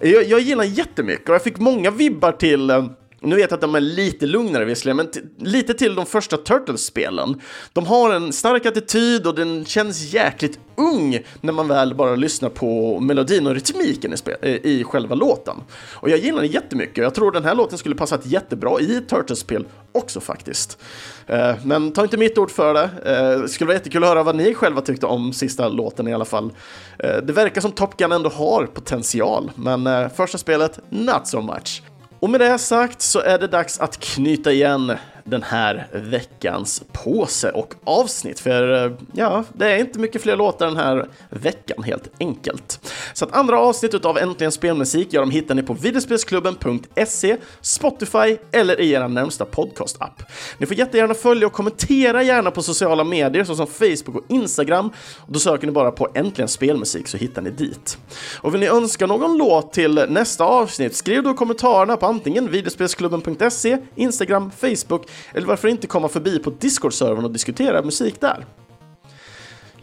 Jag, 0.00 0.24
jag 0.24 0.40
gillar 0.40 0.64
den 0.64 0.74
jättemycket 0.74 1.28
och 1.28 1.34
jag 1.34 1.42
fick 1.42 1.58
många 1.58 1.90
vibbar 1.90 2.32
till 2.32 2.70
eh, 2.70 2.86
nu 3.22 3.36
vet 3.36 3.50
jag 3.50 3.56
att 3.56 3.60
de 3.60 3.74
är 3.74 3.80
lite 3.80 4.26
lugnare 4.26 4.64
visserligen, 4.64 4.96
men 4.96 5.08
lite 5.38 5.74
till 5.74 5.94
de 5.94 6.06
första 6.06 6.36
Turtles-spelen. 6.36 7.40
De 7.72 7.86
har 7.86 8.14
en 8.14 8.32
stark 8.32 8.66
attityd 8.66 9.26
och 9.26 9.34
den 9.34 9.64
känns 9.64 10.12
jäkligt 10.14 10.58
ung 10.76 11.18
när 11.40 11.52
man 11.52 11.68
väl 11.68 11.94
bara 11.94 12.16
lyssnar 12.16 12.48
på 12.48 13.00
melodin 13.00 13.46
och 13.46 13.54
rytmiken 13.54 14.12
i, 14.12 14.16
eh, 14.42 14.50
i 14.50 14.84
själva 14.84 15.14
låten. 15.14 15.56
Och 15.94 16.10
jag 16.10 16.18
gillar 16.18 16.42
den 16.42 16.50
jättemycket. 16.50 17.04
Jag 17.04 17.14
tror 17.14 17.32
den 17.32 17.44
här 17.44 17.54
låten 17.54 17.78
skulle 17.78 17.94
passat 17.94 18.26
jättebra 18.26 18.80
i 18.80 19.00
Turtles-spel 19.08 19.66
också 19.92 20.20
faktiskt. 20.20 20.78
Eh, 21.26 21.54
men 21.64 21.92
ta 21.92 22.02
inte 22.02 22.16
mitt 22.16 22.38
ord 22.38 22.50
för 22.50 22.74
det. 22.74 22.90
Eh, 23.04 23.40
det 23.42 23.48
skulle 23.48 23.66
vara 23.66 23.76
jättekul 23.76 24.02
att 24.04 24.08
höra 24.08 24.22
vad 24.22 24.36
ni 24.36 24.54
själva 24.54 24.80
tyckte 24.80 25.06
om 25.06 25.32
sista 25.32 25.68
låten 25.68 26.08
i 26.08 26.14
alla 26.14 26.24
fall. 26.24 26.52
Eh, 26.98 27.16
det 27.16 27.32
verkar 27.32 27.60
som 27.60 27.72
Top 27.72 27.96
Gun 27.96 28.12
ändå 28.12 28.30
har 28.30 28.66
potential, 28.66 29.50
men 29.54 29.86
eh, 29.86 30.08
första 30.08 30.38
spelet, 30.38 30.78
not 30.88 31.28
so 31.28 31.40
much. 31.40 31.82
Och 32.22 32.30
med 32.30 32.40
det 32.40 32.58
sagt 32.58 33.02
så 33.02 33.20
är 33.20 33.38
det 33.38 33.46
dags 33.46 33.80
att 33.80 34.00
knyta 34.00 34.52
igen 34.52 34.96
den 35.24 35.42
här 35.42 35.86
veckans 35.92 36.82
påse 36.92 37.50
och 37.50 37.74
avsnitt. 37.84 38.40
För 38.40 38.84
eh, 38.86 38.92
ja, 39.12 39.44
det 39.52 39.72
är 39.72 39.78
inte 39.78 39.98
mycket 39.98 40.22
fler 40.22 40.36
låtar 40.36 40.66
den 40.66 40.76
här 40.76 41.08
veckan 41.30 41.82
helt 41.82 42.10
enkelt. 42.20 42.92
Så 43.14 43.24
att 43.24 43.32
andra 43.32 43.58
avsnittet 43.58 44.04
av 44.04 44.18
Äntligen 44.18 44.52
Spelmusik, 44.52 45.08
ja, 45.10 45.20
de 45.20 45.30
hittar 45.30 45.54
ni 45.54 45.62
på 45.62 45.74
videospelsklubben.se, 45.74 47.36
Spotify 47.60 48.36
eller 48.52 48.80
i 48.80 48.92
er 48.92 49.08
närmsta 49.08 49.44
podcastapp. 49.44 50.22
Ni 50.58 50.66
får 50.66 50.76
jättegärna 50.76 51.14
följa 51.14 51.46
och 51.46 51.52
kommentera 51.52 52.22
gärna 52.22 52.50
på 52.50 52.62
sociala 52.62 53.04
medier 53.04 53.44
såsom 53.44 53.66
Facebook 53.66 54.16
och 54.16 54.24
Instagram. 54.28 54.90
Då 55.26 55.38
söker 55.38 55.66
ni 55.66 55.72
bara 55.72 55.90
på 55.90 56.08
Äntligen 56.14 56.48
Spelmusik 56.48 57.08
så 57.08 57.16
hittar 57.16 57.42
ni 57.42 57.50
dit. 57.50 57.98
Och 58.36 58.54
vill 58.54 58.60
ni 58.60 58.66
önska 58.66 59.06
någon 59.06 59.38
låt 59.38 59.72
till 59.72 59.94
nästa 60.08 60.44
avsnitt, 60.44 60.96
skriv 60.96 61.22
då 61.22 61.34
kommentarerna 61.34 61.96
på 61.96 62.06
antingen 62.06 62.50
videospelsklubben.se, 62.50 63.78
Instagram, 63.94 64.50
Facebook 64.50 65.06
eller 65.34 65.46
varför 65.46 65.68
inte 65.68 65.86
komma 65.86 66.08
förbi 66.08 66.38
på 66.38 66.50
Discord-servern 66.50 67.24
och 67.24 67.32
diskutera 67.32 67.82
musik 67.82 68.20
där? 68.20 68.46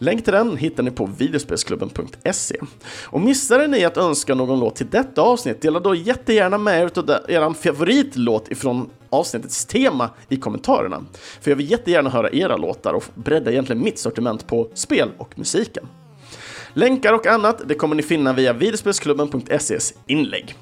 Länk 0.02 0.24
till 0.24 0.32
den 0.32 0.56
hittar 0.56 0.82
ni 0.82 0.90
på 0.90 1.06
videospelsklubben.se. 1.06 2.56
Och 3.04 3.20
missade 3.20 3.66
ni 3.66 3.84
att 3.84 3.96
önska 3.96 4.34
någon 4.34 4.60
låt 4.60 4.76
till 4.76 4.90
detta 4.90 5.22
avsnitt, 5.22 5.62
dela 5.62 5.80
då 5.80 5.94
jättegärna 5.94 6.58
med 6.58 6.82
er 6.82 6.98
av 6.98 7.10
er 7.28 7.52
favoritlåt 7.52 8.50
ifrån 8.50 8.90
avsnittets 9.10 9.64
tema 9.64 10.10
i 10.28 10.36
kommentarerna. 10.36 11.04
För 11.40 11.50
jag 11.50 11.56
vill 11.56 11.70
jättegärna 11.70 12.10
höra 12.10 12.30
era 12.30 12.56
låtar 12.56 12.92
och 12.92 13.04
bredda 13.14 13.50
egentligen 13.50 13.82
mitt 13.82 13.98
sortiment 13.98 14.46
på 14.46 14.68
spel 14.74 15.08
och 15.18 15.38
musiken. 15.38 15.86
Länkar 16.74 17.12
och 17.12 17.26
annat 17.26 17.62
det 17.66 17.74
kommer 17.74 17.96
ni 17.96 18.02
finna 18.02 18.32
via 18.32 18.52
videospelsklubben.ses 18.52 19.94
inlägg. 20.06 20.56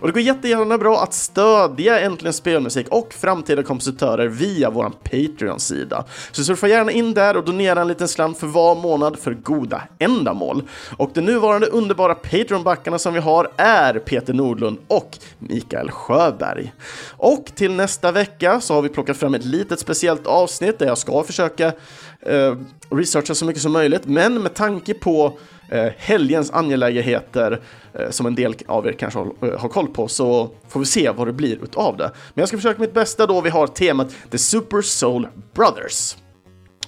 Och 0.00 0.06
det 0.06 0.12
går 0.12 0.22
jättegärna 0.22 0.78
bra 0.78 1.02
att 1.02 1.14
stödja 1.14 2.00
Äntligen 2.00 2.32
Spelmusik 2.32 2.88
och 2.88 3.14
framtida 3.14 3.62
kompositörer 3.62 4.28
via 4.28 4.70
vår 4.70 4.92
Patreon-sida. 5.02 6.04
Så 6.32 6.44
surfa 6.44 6.68
gärna 6.68 6.92
in 6.92 7.14
där 7.14 7.36
och 7.36 7.44
donera 7.44 7.80
en 7.80 7.88
liten 7.88 8.08
slant 8.08 8.38
för 8.38 8.46
var 8.46 8.74
månad 8.74 9.18
för 9.18 9.34
goda 9.34 9.82
ändamål. 9.98 10.62
Och 10.96 11.10
de 11.14 11.20
nuvarande 11.20 11.66
underbara 11.66 12.14
Patreon-backarna 12.14 12.98
som 12.98 13.14
vi 13.14 13.20
har 13.20 13.50
är 13.56 13.98
Peter 13.98 14.32
Nordlund 14.34 14.78
och 14.88 15.18
Mikael 15.38 15.90
Sjöberg. 15.90 16.72
Och 17.16 17.44
till 17.54 17.72
nästa 17.72 18.12
vecka 18.12 18.60
så 18.60 18.74
har 18.74 18.82
vi 18.82 18.88
plockat 18.88 19.16
fram 19.16 19.34
ett 19.34 19.44
litet 19.44 19.80
speciellt 19.80 20.26
avsnitt 20.26 20.78
där 20.78 20.86
jag 20.86 20.98
ska 20.98 21.22
försöka 21.24 21.66
eh, 22.20 22.56
researcha 22.90 23.34
så 23.34 23.44
mycket 23.44 23.62
som 23.62 23.72
möjligt, 23.72 24.06
men 24.06 24.42
med 24.42 24.54
tanke 24.54 24.94
på 24.94 25.38
eh, 25.68 25.92
helgens 25.96 26.50
angelägenheter 26.50 27.60
eh, 27.94 28.10
som 28.10 28.26
en 28.26 28.34
del 28.34 28.54
av 28.66 28.86
er 28.86 28.92
kanske 28.92 29.18
har, 29.18 29.26
eh, 29.42 29.60
har 29.60 29.68
koll 29.68 29.88
på 29.88 30.08
så 30.08 30.50
får 30.68 30.80
vi 30.80 30.86
se 30.86 31.10
vad 31.10 31.26
det 31.26 31.32
blir 31.32 31.64
utav 31.64 31.96
det. 31.96 32.10
Men 32.34 32.42
jag 32.42 32.48
ska 32.48 32.56
försöka 32.56 32.80
mitt 32.80 32.94
bästa 32.94 33.26
då 33.26 33.40
vi 33.40 33.50
har 33.50 33.66
temat 33.66 34.14
The 34.30 34.38
Super 34.38 34.82
Soul 34.82 35.28
Brothers. 35.54 36.16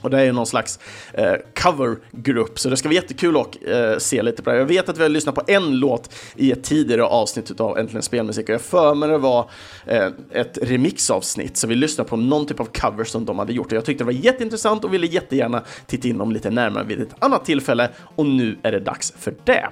Och 0.01 0.11
det 0.11 0.21
är 0.21 0.25
ju 0.25 0.33
någon 0.33 0.47
slags 0.47 0.79
eh, 1.13 1.35
covergrupp, 1.55 2.59
så 2.59 2.69
det 2.69 2.77
ska 2.77 2.89
bli 2.89 2.97
jättekul 2.97 3.37
att 3.37 3.57
eh, 3.67 3.99
se 3.99 4.23
lite 4.23 4.43
på 4.43 4.51
det. 4.51 4.57
Jag 4.57 4.65
vet 4.65 4.89
att 4.89 4.99
vi 4.99 5.03
har 5.03 5.09
lyssnat 5.09 5.35
på 5.35 5.43
en 5.47 5.79
låt 5.79 6.15
i 6.37 6.53
ett 6.53 6.65
tidigare 6.65 7.05
avsnitt 7.05 7.61
av 7.61 7.79
Äntligen 7.79 8.03
Spelmusik 8.03 8.49
och 8.49 8.55
jag 8.55 8.61
för 8.61 8.95
mig 8.95 9.09
det 9.09 9.19
var 9.19 9.51
eh, 9.87 10.09
ett 10.33 10.59
remixavsnitt, 10.63 11.57
så 11.57 11.67
vi 11.67 11.75
lyssnade 11.75 12.11
på 12.11 12.17
någon 12.17 12.47
typ 12.47 12.61
av 12.61 12.65
cover 12.65 13.05
som 13.05 13.25
de 13.25 13.39
hade 13.39 13.53
gjort. 13.53 13.67
Och 13.67 13.73
jag 13.73 13.85
tyckte 13.85 14.05
det 14.05 14.07
var 14.07 14.13
jätteintressant 14.13 14.85
och 14.85 14.95
ville 14.95 15.07
jättegärna 15.07 15.63
titta 15.87 16.09
in 16.09 16.19
dem 16.19 16.33
lite 16.33 16.51
närmare 16.51 16.85
vid 16.85 17.01
ett 17.01 17.15
annat 17.19 17.45
tillfälle 17.45 17.89
och 18.17 18.27
nu 18.27 18.59
är 18.63 18.73
det 18.73 18.81
dags 18.81 19.13
för 19.19 19.35
det. 19.45 19.69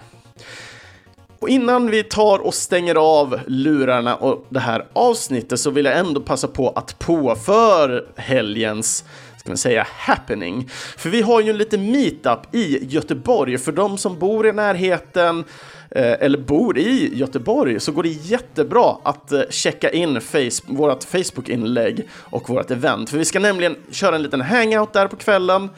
Och 1.41 1.49
innan 1.49 1.91
vi 1.91 2.03
tar 2.03 2.39
och 2.39 2.55
stänger 2.55 2.95
av 2.95 3.41
lurarna 3.47 4.17
och 4.17 4.47
det 4.49 4.61
här 4.61 4.87
avsnittet 4.93 5.61
så 5.61 5.71
vill 5.71 5.85
jag 5.85 5.99
ändå 5.99 6.21
passa 6.21 6.49
på 6.49 6.69
att 6.69 6.99
påför 6.99 8.09
helgens 8.17 9.05
ska 9.49 9.51
man 9.51 9.59
säga, 9.59 9.87
happening. 9.91 10.69
För 10.97 11.11
vi 11.11 11.23
har 11.23 11.41
ju 11.41 11.51
en 11.51 11.57
liten 11.57 11.91
meetup 11.91 12.55
i 12.55 12.85
Göteborg 12.85 13.59
för 13.59 13.73
de 13.73 13.99
som 13.99 14.19
bor 14.19 14.47
i 14.47 14.53
närheten 14.53 15.45
eh, 15.91 16.13
eller 16.13 16.39
bor 16.39 16.79
i 16.79 17.19
Göteborg 17.19 17.81
så 17.81 17.93
går 17.93 18.03
det 18.03 18.09
jättebra 18.09 18.97
att 19.03 19.33
eh, 19.33 19.41
checka 19.51 19.91
in 19.91 20.21
face 20.21 20.63
vårt 20.67 21.05
Facebook-inlägg 21.05 22.09
och 22.13 22.49
vårt 22.49 22.71
event. 22.71 23.11
För 23.11 23.19
vi 23.19 23.25
ska 23.25 23.39
nämligen 23.39 23.77
köra 23.91 24.17
en 24.17 24.23
liten 24.23 24.41
hangout 24.41 24.93
där 24.93 25.07
på 25.07 25.17
kvällen 25.17 25.69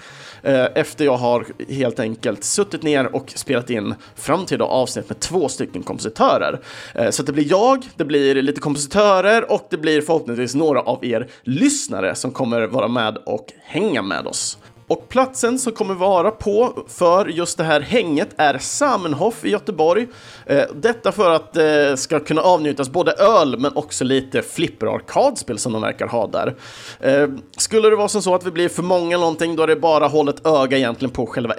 Eh, 0.42 0.66
efter 0.74 1.04
jag 1.04 1.16
har 1.16 1.46
helt 1.68 2.00
enkelt 2.00 2.44
suttit 2.44 2.82
ner 2.82 3.14
och 3.14 3.32
spelat 3.36 3.70
in 3.70 3.94
framtida 4.14 4.64
avsnitt 4.64 5.08
med 5.08 5.20
två 5.20 5.48
stycken 5.48 5.82
kompositörer. 5.82 6.60
Eh, 6.94 7.10
så 7.10 7.22
det 7.22 7.32
blir 7.32 7.50
jag, 7.50 7.88
det 7.96 8.04
blir 8.04 8.42
lite 8.42 8.60
kompositörer 8.60 9.52
och 9.52 9.66
det 9.70 9.76
blir 9.76 10.00
förhoppningsvis 10.00 10.54
några 10.54 10.80
av 10.80 11.04
er 11.04 11.28
lyssnare 11.42 12.14
som 12.14 12.30
kommer 12.30 12.66
vara 12.66 12.88
med 12.88 13.16
och 13.16 13.52
hänga 13.62 14.02
med 14.02 14.26
oss. 14.26 14.58
Och 14.90 15.08
platsen 15.08 15.58
som 15.58 15.72
kommer 15.72 15.94
vara 15.94 16.30
på 16.30 16.84
för 16.88 17.26
just 17.26 17.58
det 17.58 17.64
här 17.64 17.80
hänget 17.80 18.28
är 18.36 18.58
Samenhof 18.58 19.44
i 19.44 19.50
Göteborg. 19.50 20.06
Eh, 20.46 20.64
detta 20.74 21.12
för 21.12 21.30
att 21.30 21.52
det 21.52 21.96
ska 21.96 22.20
kunna 22.20 22.42
avnjutas 22.42 22.90
både 22.90 23.12
öl 23.12 23.58
men 23.58 23.76
också 23.76 24.04
lite 24.04 24.42
flipper-arkadspel 24.42 25.58
som 25.58 25.72
de 25.72 25.82
verkar 25.82 26.06
ha 26.06 26.26
där. 26.26 26.54
Eh, 27.00 27.28
skulle 27.56 27.90
det 27.90 27.96
vara 27.96 28.08
som 28.08 28.22
så 28.22 28.34
att 28.34 28.46
vi 28.46 28.50
blir 28.50 28.68
för 28.68 28.82
många 28.82 29.18
någonting 29.18 29.56
då 29.56 29.62
är 29.62 29.66
det 29.66 29.76
bara 29.76 30.06
håll 30.06 30.28
ett 30.28 30.46
öga 30.46 30.76
egentligen 30.76 31.12
på 31.12 31.26
själva 31.26 31.54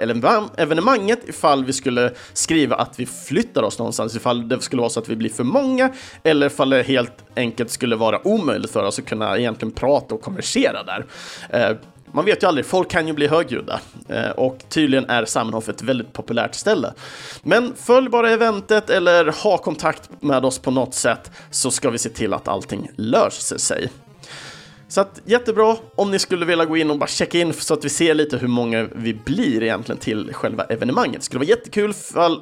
evenemanget 0.56 1.28
ifall 1.28 1.64
vi 1.64 1.72
skulle 1.72 2.12
skriva 2.32 2.76
att 2.76 3.00
vi 3.00 3.06
flyttar 3.06 3.62
oss 3.62 3.78
någonstans 3.78 4.16
ifall 4.16 4.48
det 4.48 4.60
skulle 4.60 4.80
vara 4.80 4.90
så 4.90 5.00
att 5.00 5.08
vi 5.08 5.16
blir 5.16 5.30
för 5.30 5.44
många 5.44 5.92
eller 6.22 6.46
ifall 6.46 6.70
det 6.70 6.82
helt 6.82 7.24
enkelt 7.36 7.70
skulle 7.70 7.96
vara 7.96 8.26
omöjligt 8.26 8.70
för 8.70 8.84
oss 8.84 8.98
att 8.98 9.06
kunna 9.06 9.38
egentligen 9.38 9.72
prata 9.72 10.14
och 10.14 10.22
konversera 10.22 10.82
där. 10.82 11.06
Man 12.12 12.24
vet 12.24 12.42
ju 12.42 12.46
aldrig, 12.46 12.66
folk 12.66 12.90
kan 12.90 13.06
ju 13.06 13.12
bli 13.12 13.26
högljudda 13.26 13.80
eh, 14.08 14.30
och 14.30 14.58
tydligen 14.68 15.10
är 15.10 15.24
Samenhof 15.24 15.68
ett 15.68 15.82
väldigt 15.82 16.12
populärt 16.12 16.54
ställe. 16.54 16.92
Men 17.42 17.74
följ 17.76 18.08
bara 18.08 18.30
eventet 18.30 18.90
eller 18.90 19.42
ha 19.42 19.58
kontakt 19.58 20.10
med 20.20 20.44
oss 20.44 20.58
på 20.58 20.70
något 20.70 20.94
sätt 20.94 21.30
så 21.50 21.70
ska 21.70 21.90
vi 21.90 21.98
se 21.98 22.08
till 22.08 22.34
att 22.34 22.48
allting 22.48 22.90
löser 22.96 23.58
sig. 23.58 23.88
Så 24.92 25.00
att 25.00 25.20
jättebra 25.24 25.76
om 25.94 26.10
ni 26.10 26.18
skulle 26.18 26.46
vilja 26.46 26.64
gå 26.64 26.76
in 26.76 26.90
och 26.90 26.98
bara 26.98 27.06
checka 27.06 27.38
in 27.38 27.52
så 27.52 27.74
att 27.74 27.84
vi 27.84 27.88
ser 27.88 28.14
lite 28.14 28.36
hur 28.36 28.48
många 28.48 28.88
vi 28.94 29.14
blir 29.14 29.62
egentligen 29.62 29.98
till 29.98 30.34
själva 30.34 30.64
evenemanget. 30.64 31.20
Det 31.20 31.24
skulle 31.24 31.38
vara 31.38 31.48
jättekul 31.48 31.94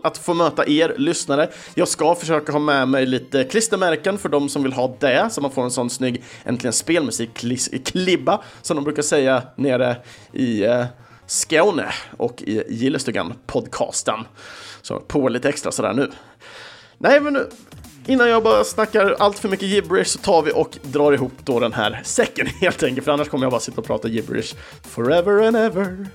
att 0.02 0.18
få 0.18 0.34
möta 0.34 0.68
er 0.68 0.94
lyssnare. 0.98 1.50
Jag 1.74 1.88
ska 1.88 2.14
försöka 2.14 2.52
ha 2.52 2.58
med 2.58 2.88
mig 2.88 3.06
lite 3.06 3.44
klistermärken 3.44 4.18
för 4.18 4.28
de 4.28 4.48
som 4.48 4.62
vill 4.62 4.72
ha 4.72 4.96
det, 5.00 5.28
så 5.30 5.40
man 5.40 5.50
får 5.50 5.64
en 5.64 5.70
sån 5.70 5.90
snygg 5.90 6.22
äntligen 6.44 6.72
spelmusik-klibba 6.72 8.42
som 8.62 8.76
de 8.76 8.84
brukar 8.84 9.02
säga 9.02 9.42
nere 9.56 9.96
i 10.32 10.64
eh, 10.64 10.84
Skåne 11.26 11.86
och 12.16 12.42
i 12.42 12.62
Gillestugan 12.68 13.32
podcasten. 13.46 14.20
Så 14.82 15.00
på 15.00 15.28
lite 15.28 15.48
extra 15.48 15.72
sådär 15.72 15.92
nu. 15.92 16.10
Nej, 16.98 17.20
men 17.20 17.32
nu, 17.32 17.50
innan 18.06 18.28
jag 18.28 18.42
bara 18.42 18.64
snackar 18.64 19.16
allt 19.18 19.38
för 19.38 19.48
mycket 19.48 19.68
gibberish 19.68 20.06
så 20.06 20.18
tar 20.18 20.42
vi 20.42 20.52
och 20.54 20.78
drar 20.82 21.12
ihop 21.12 21.32
då 21.44 21.60
den 21.60 21.72
här 21.72 22.00
säcken 22.04 22.46
helt 22.60 22.82
enkelt, 22.82 23.04
för 23.04 23.12
annars 23.12 23.28
kommer 23.28 23.44
jag 23.44 23.50
bara 23.50 23.60
sitta 23.60 23.80
och 23.80 23.86
prata 23.86 24.08
gibberish 24.08 24.54
forever 24.82 25.46
and 25.46 25.56
ever. 25.56 26.06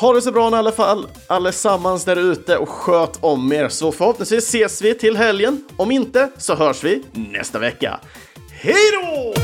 Ha 0.00 0.12
det 0.12 0.22
så 0.22 0.32
bra 0.32 0.50
i 0.50 0.54
alla 0.54 0.72
fall 0.72 1.06
allesammans 1.26 2.04
där 2.04 2.16
ute 2.16 2.56
och 2.56 2.68
sköt 2.68 3.18
om 3.20 3.52
er 3.52 3.68
så 3.68 3.92
förhoppningsvis 3.92 4.48
ses 4.48 4.82
vi 4.82 4.94
till 4.94 5.16
helgen. 5.16 5.64
Om 5.76 5.90
inte 5.90 6.30
så 6.38 6.54
hörs 6.54 6.84
vi 6.84 7.02
nästa 7.12 7.58
vecka. 7.58 8.00
Hej 8.50 8.90
då! 8.92 9.34